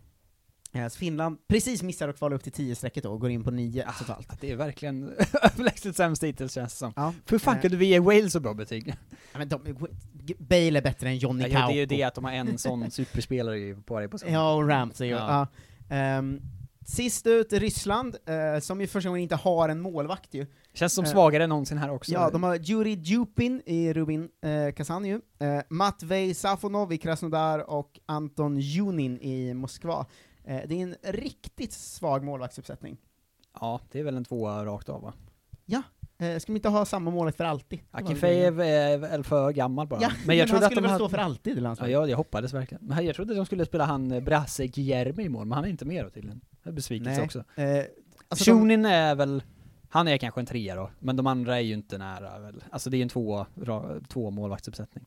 [0.72, 3.50] Eh, så Finland precis missar att kvala upp till 10-strecket då, och går in på
[3.50, 4.40] 9 totalt.
[4.40, 5.08] Det är verkligen
[5.42, 6.92] överlägset sämst hittills känns det som.
[6.96, 7.14] Ja.
[7.30, 7.60] Hur fan Eh.
[7.62, 8.94] kunde vi ge Wales så bra betyg?
[9.32, 9.76] Ja, men de,
[10.38, 11.68] Bale är bättre än Johnny Ja, jo, Kauko.
[11.72, 14.34] det är ju det att de har en sån superspelare på varje position.
[14.34, 15.08] Ja, och Ramsey.
[15.08, 15.48] Ja.
[15.88, 15.96] Ja.
[15.96, 16.40] Ehm,
[16.86, 20.46] sist ut Ryssland, eh, som ju första gången inte har en målvakt ju.
[20.74, 22.12] Känns som svagare än någonsin här också.
[22.12, 27.70] Ja, de har Juri Djupin i Rubin eh, Kazan ju, eh, Matvej Safonov i Krasnodar
[27.70, 30.06] och Anton Junin i Moskva.
[30.44, 32.96] Eh, det är en riktigt svag målvaktsuppsättning.
[33.60, 35.12] Ja, det är väl en tvåa rakt av va?
[35.64, 35.82] Ja,
[36.18, 37.80] eh, ska de inte ha samma målvakt för alltid?
[37.90, 40.00] Akinfejev är väl för gammal bara.
[40.02, 41.04] Ja, men jag han trodde att skulle de väl hade...
[41.04, 41.92] stå för alltid i Ja, landslaget?
[41.92, 42.84] jag, jag hoppades verkligen.
[42.86, 45.64] Men jag trodde att de skulle spela han eh, Brasse Guillermo i mål, men han
[45.64, 46.40] är inte med då tydligen.
[46.62, 47.24] Det är besvikelse Nej.
[47.24, 47.38] också.
[47.54, 47.84] Eh,
[48.28, 49.42] alltså de- Shunin är väl,
[49.88, 52.64] han är kanske en trea då, men de andra är ju inte nära väl.
[52.70, 53.46] Alltså det är ju en två,
[54.08, 55.04] två målvaktsuppsättning.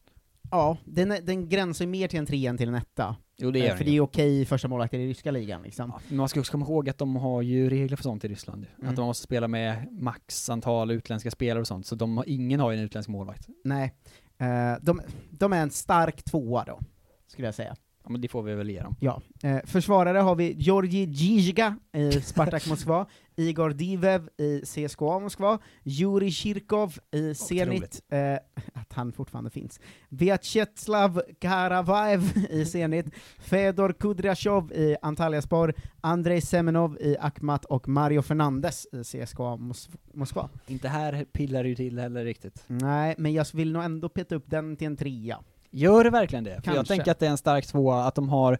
[0.51, 3.15] Ja, den, den gränsar ju mer till en trea än till en etta.
[3.37, 3.99] Jo det Eh, gör För det är ju.
[3.99, 5.93] okej första målvakter i ryska ligan liksom.
[6.07, 8.65] Men man ska också komma ihåg att de har ju regler för sånt i Ryssland.
[8.77, 8.89] Mm.
[8.89, 12.59] Att de måste spela med max antal utländska spelare och sånt, så de har, ingen
[12.59, 13.47] har ju en utländsk målvakt.
[13.63, 13.93] Nej.
[14.37, 16.79] Eh, de, de är en stark tvåa då,
[17.27, 17.75] skulle jag säga.
[18.03, 18.95] Ja men det får vi väl ge dem.
[18.99, 19.21] Ja.
[19.43, 26.31] Eh, försvarare har vi Georgi Zizga i Spartak Moskva, Igor Divev i CSKA Moskva, Juri
[26.31, 28.33] Kirkov i Zenit, eh,
[28.73, 33.05] att han fortfarande finns, Vyacheslav Karavaev i Zenit,
[33.39, 40.49] Fedor Kudryashov i Antalyaspor, Andrei Semenov i Akhmat och Mario Fernandes i CSKA Mos- Moskva.
[40.67, 42.63] Inte här pillar ju till heller riktigt.
[42.67, 45.39] Nej, men jag vill nog ändå peta upp den till en trea.
[45.75, 46.49] Gör det verkligen det?
[46.49, 46.95] För jag Kanske.
[46.95, 48.57] tänker att det är en stark tvåa, att de har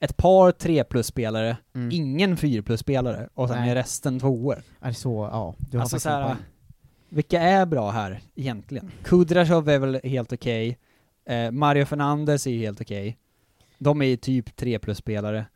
[0.00, 1.90] ett par 3 plus-spelare, Mm.
[1.92, 3.70] ingen 4 plus-spelare, och sen Nej.
[3.70, 4.62] är resten tvåor.
[4.80, 5.28] Är så?
[5.32, 6.36] Ja, du har Alltså faktiskt så här, en poäng.
[7.08, 8.90] vilka är bra här egentligen?
[9.04, 10.78] Kudrashov är väl helt okej,
[11.28, 13.18] eh, Mario Fernandes är ju helt okej.
[13.78, 15.46] De är ju typ 3 plus-spelare.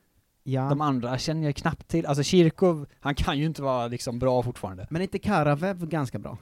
[0.45, 0.63] Ja.
[0.69, 4.43] De andra känner jag knappt till, alltså Kirkov, han kan ju inte vara liksom bra
[4.43, 4.87] fortfarande.
[4.91, 6.39] Men inte Karavev ganska bra?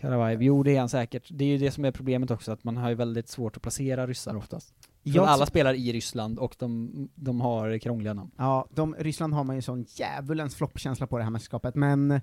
[0.00, 1.28] Karavajev, jo det är han säkert.
[1.30, 3.62] Det är ju det som är problemet också, att man har ju väldigt svårt att
[3.62, 4.74] placera ryssar oftast.
[5.14, 8.30] För alla spelar i Ryssland och de, de har krångliga namn.
[8.36, 12.20] Ja, de, Ryssland har man ju sån djävulens floppkänsla på det här mästerskapet, men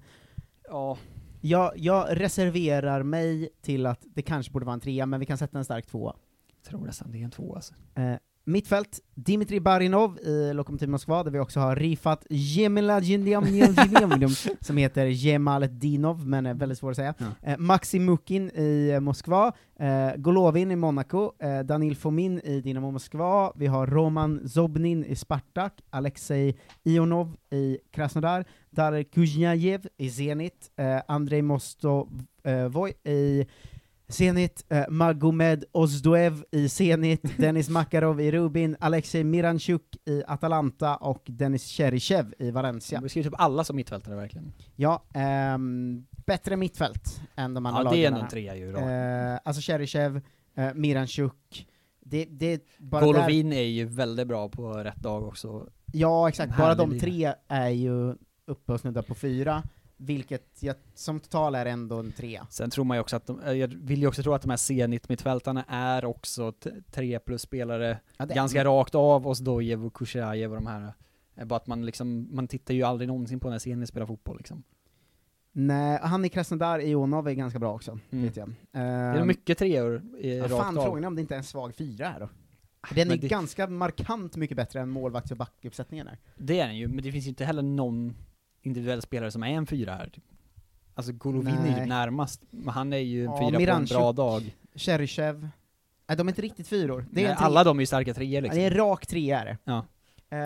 [0.69, 0.97] Ja.
[1.41, 5.37] jag, jag reserverar mig till att det kanske borde vara en trea, men vi kan
[5.37, 6.15] sätta en stark tvåa.
[6.63, 7.73] Jag tror nästan det är en tvåa alltså.
[7.95, 8.13] Eh,
[8.47, 13.45] mittfält, Dimitri Barinov i Lokomotiv Moskva, där vi också har Rifat Jemelajindiam
[14.61, 17.13] som heter Jemaletdinov, men är väldigt svår att säga.
[17.41, 22.91] Eh, Maxim Mukin i eh, Moskva, eh, Golovin i Monaco, eh, Danil Fomin i Dynamo
[22.91, 30.71] Moskva, vi har Roman Zobnin i Spartak, Alexej Ionov i Krasnodar, Darek Kuzjnajev i Zenit,
[30.77, 33.45] eh, Andrei Mostovoj i
[34.09, 41.23] Zenit, eh, Magomed Ozdoev i Zenit, Denis Makarov i Rubin, Alexej Miranchuk i Atalanta och
[41.25, 43.01] Denis Cheryshev i Valencia.
[43.01, 44.53] Vi skriver typ alla som mittfältare verkligen.
[44.75, 48.77] Ja, ehm, bättre mittfält än de andra Ja, det är lagen nog en trea ju.
[48.77, 50.21] Eh, alltså Cheryshev,
[50.55, 51.67] eh, Miranchuk,
[51.99, 55.59] det, det är bara Golovin är ju väldigt bra på rätt dag också.
[55.59, 58.15] Där, ja exakt, bara de tre är ju
[58.45, 59.63] uppe och snuddar på fyra.
[59.97, 62.47] Vilket jag, som total är ändå en trea.
[62.49, 64.49] Sen tror man ju också att de, eh, jag vill ju också tro att de
[64.49, 66.53] här C90-mittfältarna är också
[66.91, 68.69] tre plus spelare Ja, är ganska de.
[68.69, 70.93] rakt av, och Zdojev och Kusherajev och de här.
[71.35, 74.37] Eh, Bara att man liksom, man tittar ju aldrig någonsin på när Zenit spelar fotboll
[74.37, 74.63] liksom.
[75.51, 78.25] Nej, han i Krasnodar, Ionov, är ganska bra också, Mm.
[78.25, 78.53] vet jag.
[78.71, 80.83] Det är nog mycket treor i ja, rakt Fan, av.
[80.83, 82.29] frågan är om det inte är en svag fyra här då.
[82.95, 86.17] Den är det- ganska markant mycket bättre än målvakts och backuppsättningen här.
[86.37, 88.15] Det är den ju, men det finns ju inte heller någon
[88.67, 90.09] individuell spelare som är en fyra här.
[90.09, 90.23] Typ.
[90.93, 91.85] Alltså Golovin är ju Nej.
[91.85, 94.55] närmast, men han är ju en Ja, fyra på en Miranchuk, bra dag.
[94.75, 95.49] Cheryshev.
[96.07, 97.05] Nej, de är inte riktigt fyror.
[97.11, 98.57] Det är Nej, alla de är ju starka treor Ja, liksom.
[98.59, 99.57] det är en rak trea är det.
[99.63, 99.85] Ja.
[100.29, 100.37] Eh,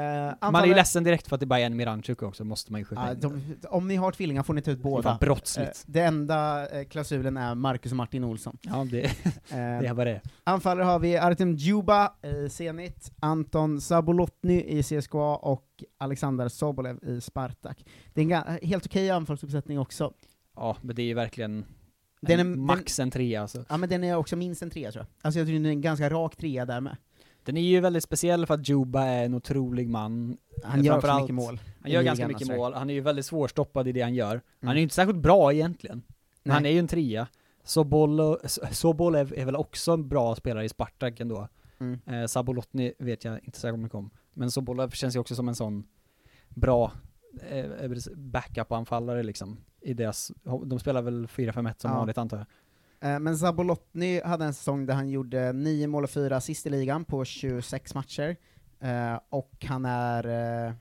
[0.52, 2.82] Man är ju ledsen direkt för att det bara är en Miranchuk också, måste man
[2.82, 3.20] ju skjuta in.
[3.20, 5.04] de, om ni har tvillingar får ni ta ut båda.
[5.04, 5.70] fan brottsligt.
[5.70, 8.58] Eh, det enda eh, klausulen är Marcus och Martin Olsson.
[8.62, 9.02] Ja, det,
[9.50, 9.56] det
[9.88, 10.22] är vad det är.
[10.44, 17.22] Anfallare har vi Artem Djuba i Zenit, Anton Sabolotny i CSKA och Alexander Sobolev i
[17.22, 17.86] Spartak.
[18.14, 20.14] Det är en helt okej anfallsuppsättning också.
[20.56, 21.66] Ja, men det är ju verkligen
[22.22, 23.66] Den är- max en trea alltså.
[23.70, 25.26] Ja men den är också minst en trea tror jag.
[25.28, 26.98] Alltså jag tycker den är en ganska rak trea där med.
[27.44, 30.38] Den är ju väldigt speciell för att Juba är en otrolig man.
[30.64, 33.88] Han gör också mycket mål Han gör ganska mycket mål, han är ju väldigt svårstoppad
[33.88, 34.28] i det han gör.
[34.30, 34.78] Han är Mm.
[34.78, 36.04] ju inte särskilt bra egentligen.
[36.44, 37.28] Men han är ju en trea.
[37.64, 38.38] Sobolo,
[38.72, 41.48] Sobolev är väl också en bra spelare i Spartak ändå.
[41.80, 42.00] Mm.
[42.06, 44.10] Eh, Sabolotny vet jag inte särskilt mycket om.
[44.34, 45.84] Men Sobolev känns ju också som en sån
[46.50, 46.92] bra
[47.50, 47.66] eh,
[48.16, 49.58] backup-anfallare liksom.
[49.82, 50.32] I deras,
[50.66, 51.98] de spelar väl 4-5-1 som Ja.
[51.98, 52.46] vanligt antar jag.
[53.02, 56.70] Eh, Men Zabolotny hade en säsong där han gjorde 9 mål och 4 assist i
[56.70, 58.36] ligan på 26 matcher,
[58.82, 60.28] Eh, och han är
[60.68, 60.74] eh,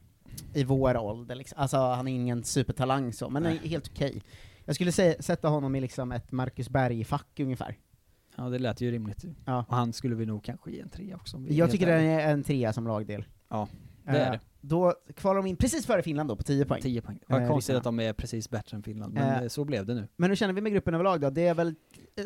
[0.54, 1.58] i vår ålder liksom.
[1.60, 4.22] Alltså han är ingen supertalang så, men är helt okej.
[4.64, 7.78] Jag skulle säga, sätta honom i liksom ett Marcus Berg-fack ungefär.
[8.36, 9.24] Ja, det lät ju rimligt.
[9.44, 9.64] Ja.
[9.68, 11.44] Och han skulle vi nog kanske ge en trea också.
[11.48, 13.24] Jag tycker det är en trea som lagdel.
[13.48, 13.68] Ja,
[14.04, 14.40] det är Eh, det.
[14.62, 16.82] Då kvalar de in precis före Finland då, på 10 poäng.
[16.82, 17.18] 10 poäng.
[17.26, 19.94] Vad Eh, konstigt att de är precis bättre än Finland, men Eh, så blev det
[19.94, 20.08] nu.
[20.16, 21.30] Men hur känner vi med gruppen överlag då?
[21.30, 21.74] Det är väl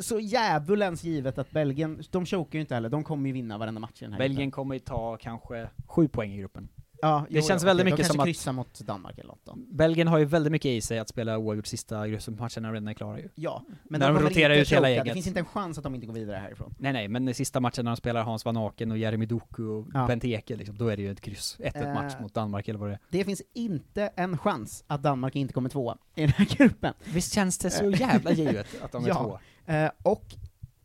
[0.01, 3.81] så djävulens givet att Belgien, de chokar ju inte heller, de kommer ju vinna varenda
[3.81, 4.51] match i den här Belgien gruppen.
[4.51, 6.69] kommer ju ta kanske sju poäng i gruppen.
[7.05, 9.29] Ja, det jo, känns ja, väldigt okej, mycket de som att kryssar mot Danmark eller
[9.29, 9.55] något då.
[9.57, 13.19] Belgien har ju väldigt mycket i sig att spela oavgjort sista gruppmatcherna redan är klara
[13.19, 13.29] ju.
[13.35, 15.05] Ja, men När de kommer roterar ut hela gänget.
[15.07, 16.75] Det finns inte en chans att de inte går vidare härifrån.
[16.79, 19.63] Nej nej, men i sista matchen när de spelar Hans Van Aken och Jeremy Doku
[19.63, 20.07] och Ja.
[20.07, 21.57] Benteke liksom, då är det ju ett kryss.
[21.59, 22.99] 1-1 Eh, match mot Danmark eller vad det är.
[23.11, 26.95] Det finns inte en chans att Danmark inte kommer tvåa i den här gruppen.
[27.05, 29.15] Visst känns det så jävla givet att de är ja.
[29.15, 29.85] tvåa?
[29.85, 30.35] Eh, och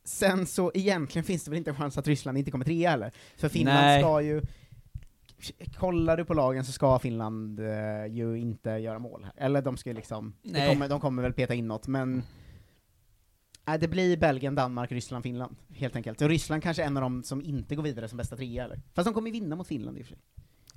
[0.03, 3.11] sen så egentligen finns det väl inte en chans att Ryssland inte kommer trea heller.
[3.37, 4.01] För Finland Nej.
[4.01, 4.41] ska ju,
[5.77, 9.33] kollar du på lagen så ska Finland eh, ju inte göra mål här.
[9.45, 10.69] Eller de ska ju liksom, Nej.
[10.69, 12.23] kommer, de kommer väl peta in något, men
[13.67, 16.21] Nej, det blir Belgien, Danmark, Ryssland, Finland, helt enkelt.
[16.21, 18.81] Och Ryssland kanske är en av de som inte går vidare som bästa trea, eller?
[18.93, 20.21] Fast de kommer ju vinna mot Finland i och för sig.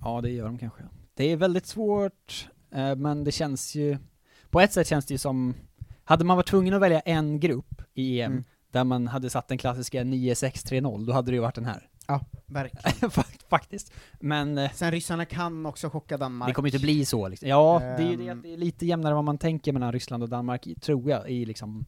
[0.01, 0.83] Ja, det gör de kanske.
[1.14, 3.98] Det är väldigt svårt, eh, men det känns ju...
[4.51, 5.55] På ett sätt känns det ju som...
[6.05, 8.44] Hade man varit tvungen att välja en grupp i EM, Mm.
[8.70, 11.88] där man hade satt den klassiska 9-6-3-0, då hade det ju varit den här.
[12.09, 13.11] Ja, verkligen.
[13.11, 13.93] Fakt- Faktiskt.
[14.21, 16.49] Men eh, Sen ryssarna kan också chocka Danmark.
[16.49, 17.49] det kommer ju inte bli så liksom.
[17.49, 18.38] Ja, det är ju det Ehm.
[18.38, 21.31] att det är lite jämnare vad man tänker mellan Ryssland och Danmark, i- tror jag,
[21.31, 21.87] i liksom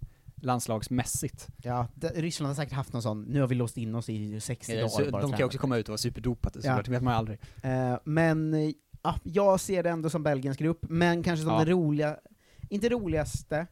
[0.58, 1.46] landslagsmässigt.
[1.62, 4.72] Ja, Ryssland har säkert haft någon sån, nu har vi låst in oss i 60
[4.72, 6.82] Eh, dagar så bara de kan ju också komma ut och vara superdopade såklart, Ja.
[6.82, 7.38] det vet man ju aldrig.
[7.62, 8.70] Eh, men eh,
[9.02, 11.58] ja, jag ser det ändå som Belgiens grupp, men kanske som Ja.
[11.58, 12.16] den roliga,
[12.68, 13.66] inte roligaste,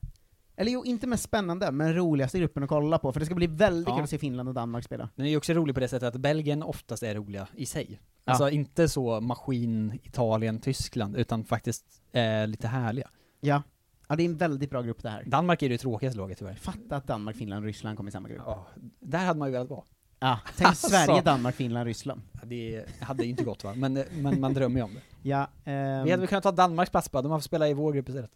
[0.56, 3.46] eller jo, inte mest spännande, men roligaste gruppen att kolla på, för det ska bli
[3.46, 3.94] väldigt Ja.
[3.96, 5.08] kul att se Finland och Danmark spela.
[5.16, 8.00] Den är ju också rolig på det sättet att Belgien oftast är roliga i sig.
[8.24, 8.32] Ja.
[8.32, 13.08] Alltså inte så maskin, Italien, Tyskland, utan faktiskt eh, lite härliga.
[13.40, 13.62] Ja.
[14.08, 15.24] ja, det är en väldigt bra grupp det här.
[15.26, 16.54] Danmark är det tråkigaste laget tyvärr.
[16.54, 18.42] Fatta att Danmark, Finland och Ryssland kommer i samma grupp.
[18.46, 18.66] Ja,
[19.00, 19.84] där hade man ju velat vara.
[20.18, 20.88] Ja, tänk Alltså.
[20.88, 22.22] Sverige, Danmark, Finland, Ryssland.
[22.32, 25.28] Ja, Det hade ju inte gått va, men, men man drömmer ju om det.
[25.28, 27.74] Ja, ehm, Vi hade väl kunnat ta Danmarks plats bara, de har fått spela i
[27.74, 28.30] vår grupp istället.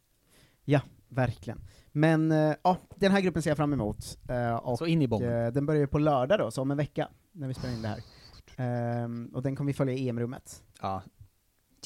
[0.65, 1.61] ja, verkligen.
[1.97, 4.19] Men eh, ja, den här gruppen ser jag fram emot.
[4.29, 5.47] eh, och Så in i bomben.
[5.47, 7.83] eh, den börjar ju på lördag då, så om en vecka, när vi spelar in
[7.83, 8.01] det här.
[8.57, 10.63] Ehm, och den kommer vi följa i EM-rummet.
[10.83, 11.03] Ja,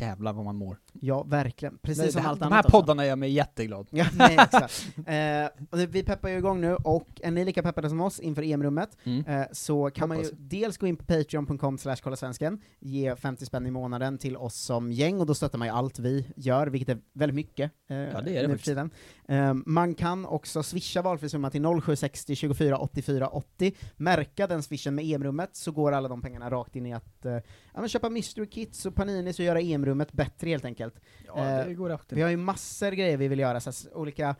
[0.01, 0.77] jävlar vad man mår.
[0.93, 1.79] Ja, verkligen.
[1.79, 2.71] Precis Det- som det här- allt De annat här också.
[2.81, 3.87] poddarna gör mig jätteglad.
[3.91, 4.87] Ja, nej, exakt.
[5.07, 8.97] eh, vi peppar ju igång nu, och är ni lika peppade som oss inför EM-rummet,
[9.05, 9.25] Mm.
[9.41, 10.39] eh, så kan man ju Hoppas.
[10.39, 14.55] dels gå in på patreon.com slash kolla svensken, ge 50 spänn i månaden till oss
[14.55, 17.97] som gäng, och då stöttar man ju allt vi gör, vilket är väldigt mycket eh,
[17.97, 18.91] Ja, det är det nu för tiden.
[19.29, 24.95] Eh, man kan också swisha valfri summa till 0760 24 84 80, märka den swishen
[24.95, 27.37] med EM-rummet, så går alla de pengarna rakt in i att eh,
[27.75, 31.01] ja, men köpa mystery kits och Paninis och göra EM-rummet bättre helt enkelt.
[31.27, 32.17] Ja, in.
[32.17, 34.37] Vi har ju massor grejer vi vill göra, så olika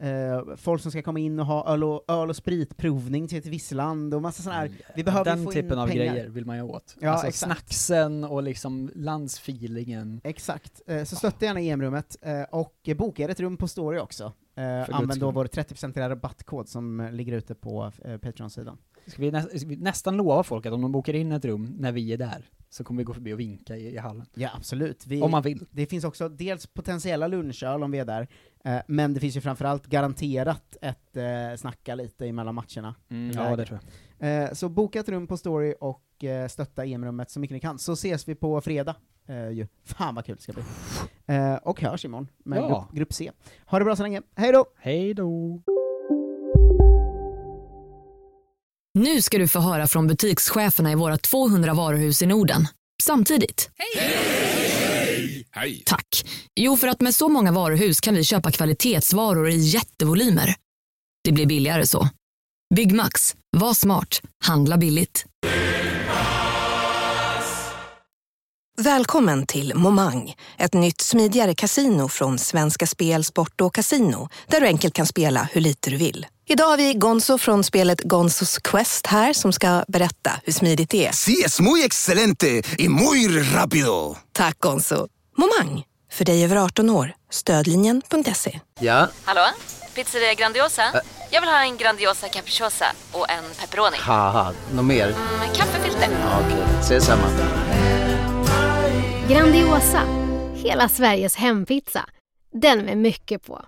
[0.00, 3.46] eh, folk som ska komma in och ha öl och, öl och spritprovning till ett
[3.46, 6.04] visst land och massa sådana här, vi behöver Den få typen in av pengar.
[6.04, 6.96] grejer vill man ju åt.
[7.00, 7.52] Ja, alltså exakt.
[7.52, 10.20] snacksen och liksom landsfeelingen.
[10.24, 14.32] Exakt, eh, så stötta gärna EM-rummet, eh, och boka er ett rum på Story också.
[14.88, 18.78] Använd då vår 30% rabattkod som ligger ute på Patreon-sidan.
[19.06, 21.76] Ska vi, nä ska vi nästan lova folk att om de bokar in ett rum
[21.78, 24.26] när vi är där, så kommer vi gå förbi och vinka i, i hallen.
[24.34, 25.06] Ja, absolut.
[25.06, 25.66] Vi, Om man vill.
[25.70, 28.28] Det finns också dels potentiella lunchöl om vi är där,
[28.86, 32.94] men det finns ju framförallt garanterat ett eh, snacka lite emellan matcherna.
[33.10, 33.78] Mm, ja, det tror
[34.18, 37.78] Eh, så boka ett rum på Story och eh, stötta EM-rummet så mycket ni kan,
[37.78, 38.96] så ses vi på fredag.
[39.28, 39.66] Eh, ju.
[39.84, 40.62] Fan vad kul det ska bli.
[41.26, 42.68] Eh, och hörs imorgon med Ja.
[42.68, 43.30] grupp, grupp C.
[43.66, 44.66] Ha det bra så länge, hej då!
[44.78, 45.60] Hej då!
[48.98, 52.66] Nu ska du få höra från butikscheferna i våra 200 varuhus i Norden.
[53.02, 53.70] Samtidigt.
[53.78, 54.53] Hej!
[55.84, 56.26] Tack.
[56.56, 60.54] Jo, för att med så många varuhus kan vi köpa kvalitetsvaror i jättevolymer.
[61.24, 62.08] Det blir billigare så.
[62.74, 63.34] Byggmax.
[63.56, 64.20] Var smart.
[64.44, 65.24] Handla billigt.
[68.76, 74.66] Välkommen till Momang, ett nytt smidigare kasino från Svenska Spel, Sport och Casino där du
[74.66, 76.26] enkelt kan spela hur lite du vill.
[76.46, 81.06] Idag har vi Gonzo från spelet Gonzos Quest här som ska berätta hur smidigt det
[81.06, 81.12] är.
[81.12, 84.16] Sí, es muy excelente y muy rápido.
[84.32, 85.08] Tack Gonzo.
[85.36, 87.14] Momang, för dig över 18 år.
[87.30, 88.60] Stödlinjen.se.
[88.80, 89.40] Ja, Hallå?
[89.94, 90.82] Pizzeria Grandiosa?
[91.30, 93.96] Jag vill ha en Grandiosa capriciosa och en pepperoni.
[94.74, 95.06] något mer?
[95.38, 96.08] Med kaffefilter.
[96.22, 97.22] Ja, Okej, ses samma.
[99.28, 100.00] Grandiosa,
[100.54, 102.04] hela Sveriges hempizza.
[102.52, 103.64] Den med mycket på.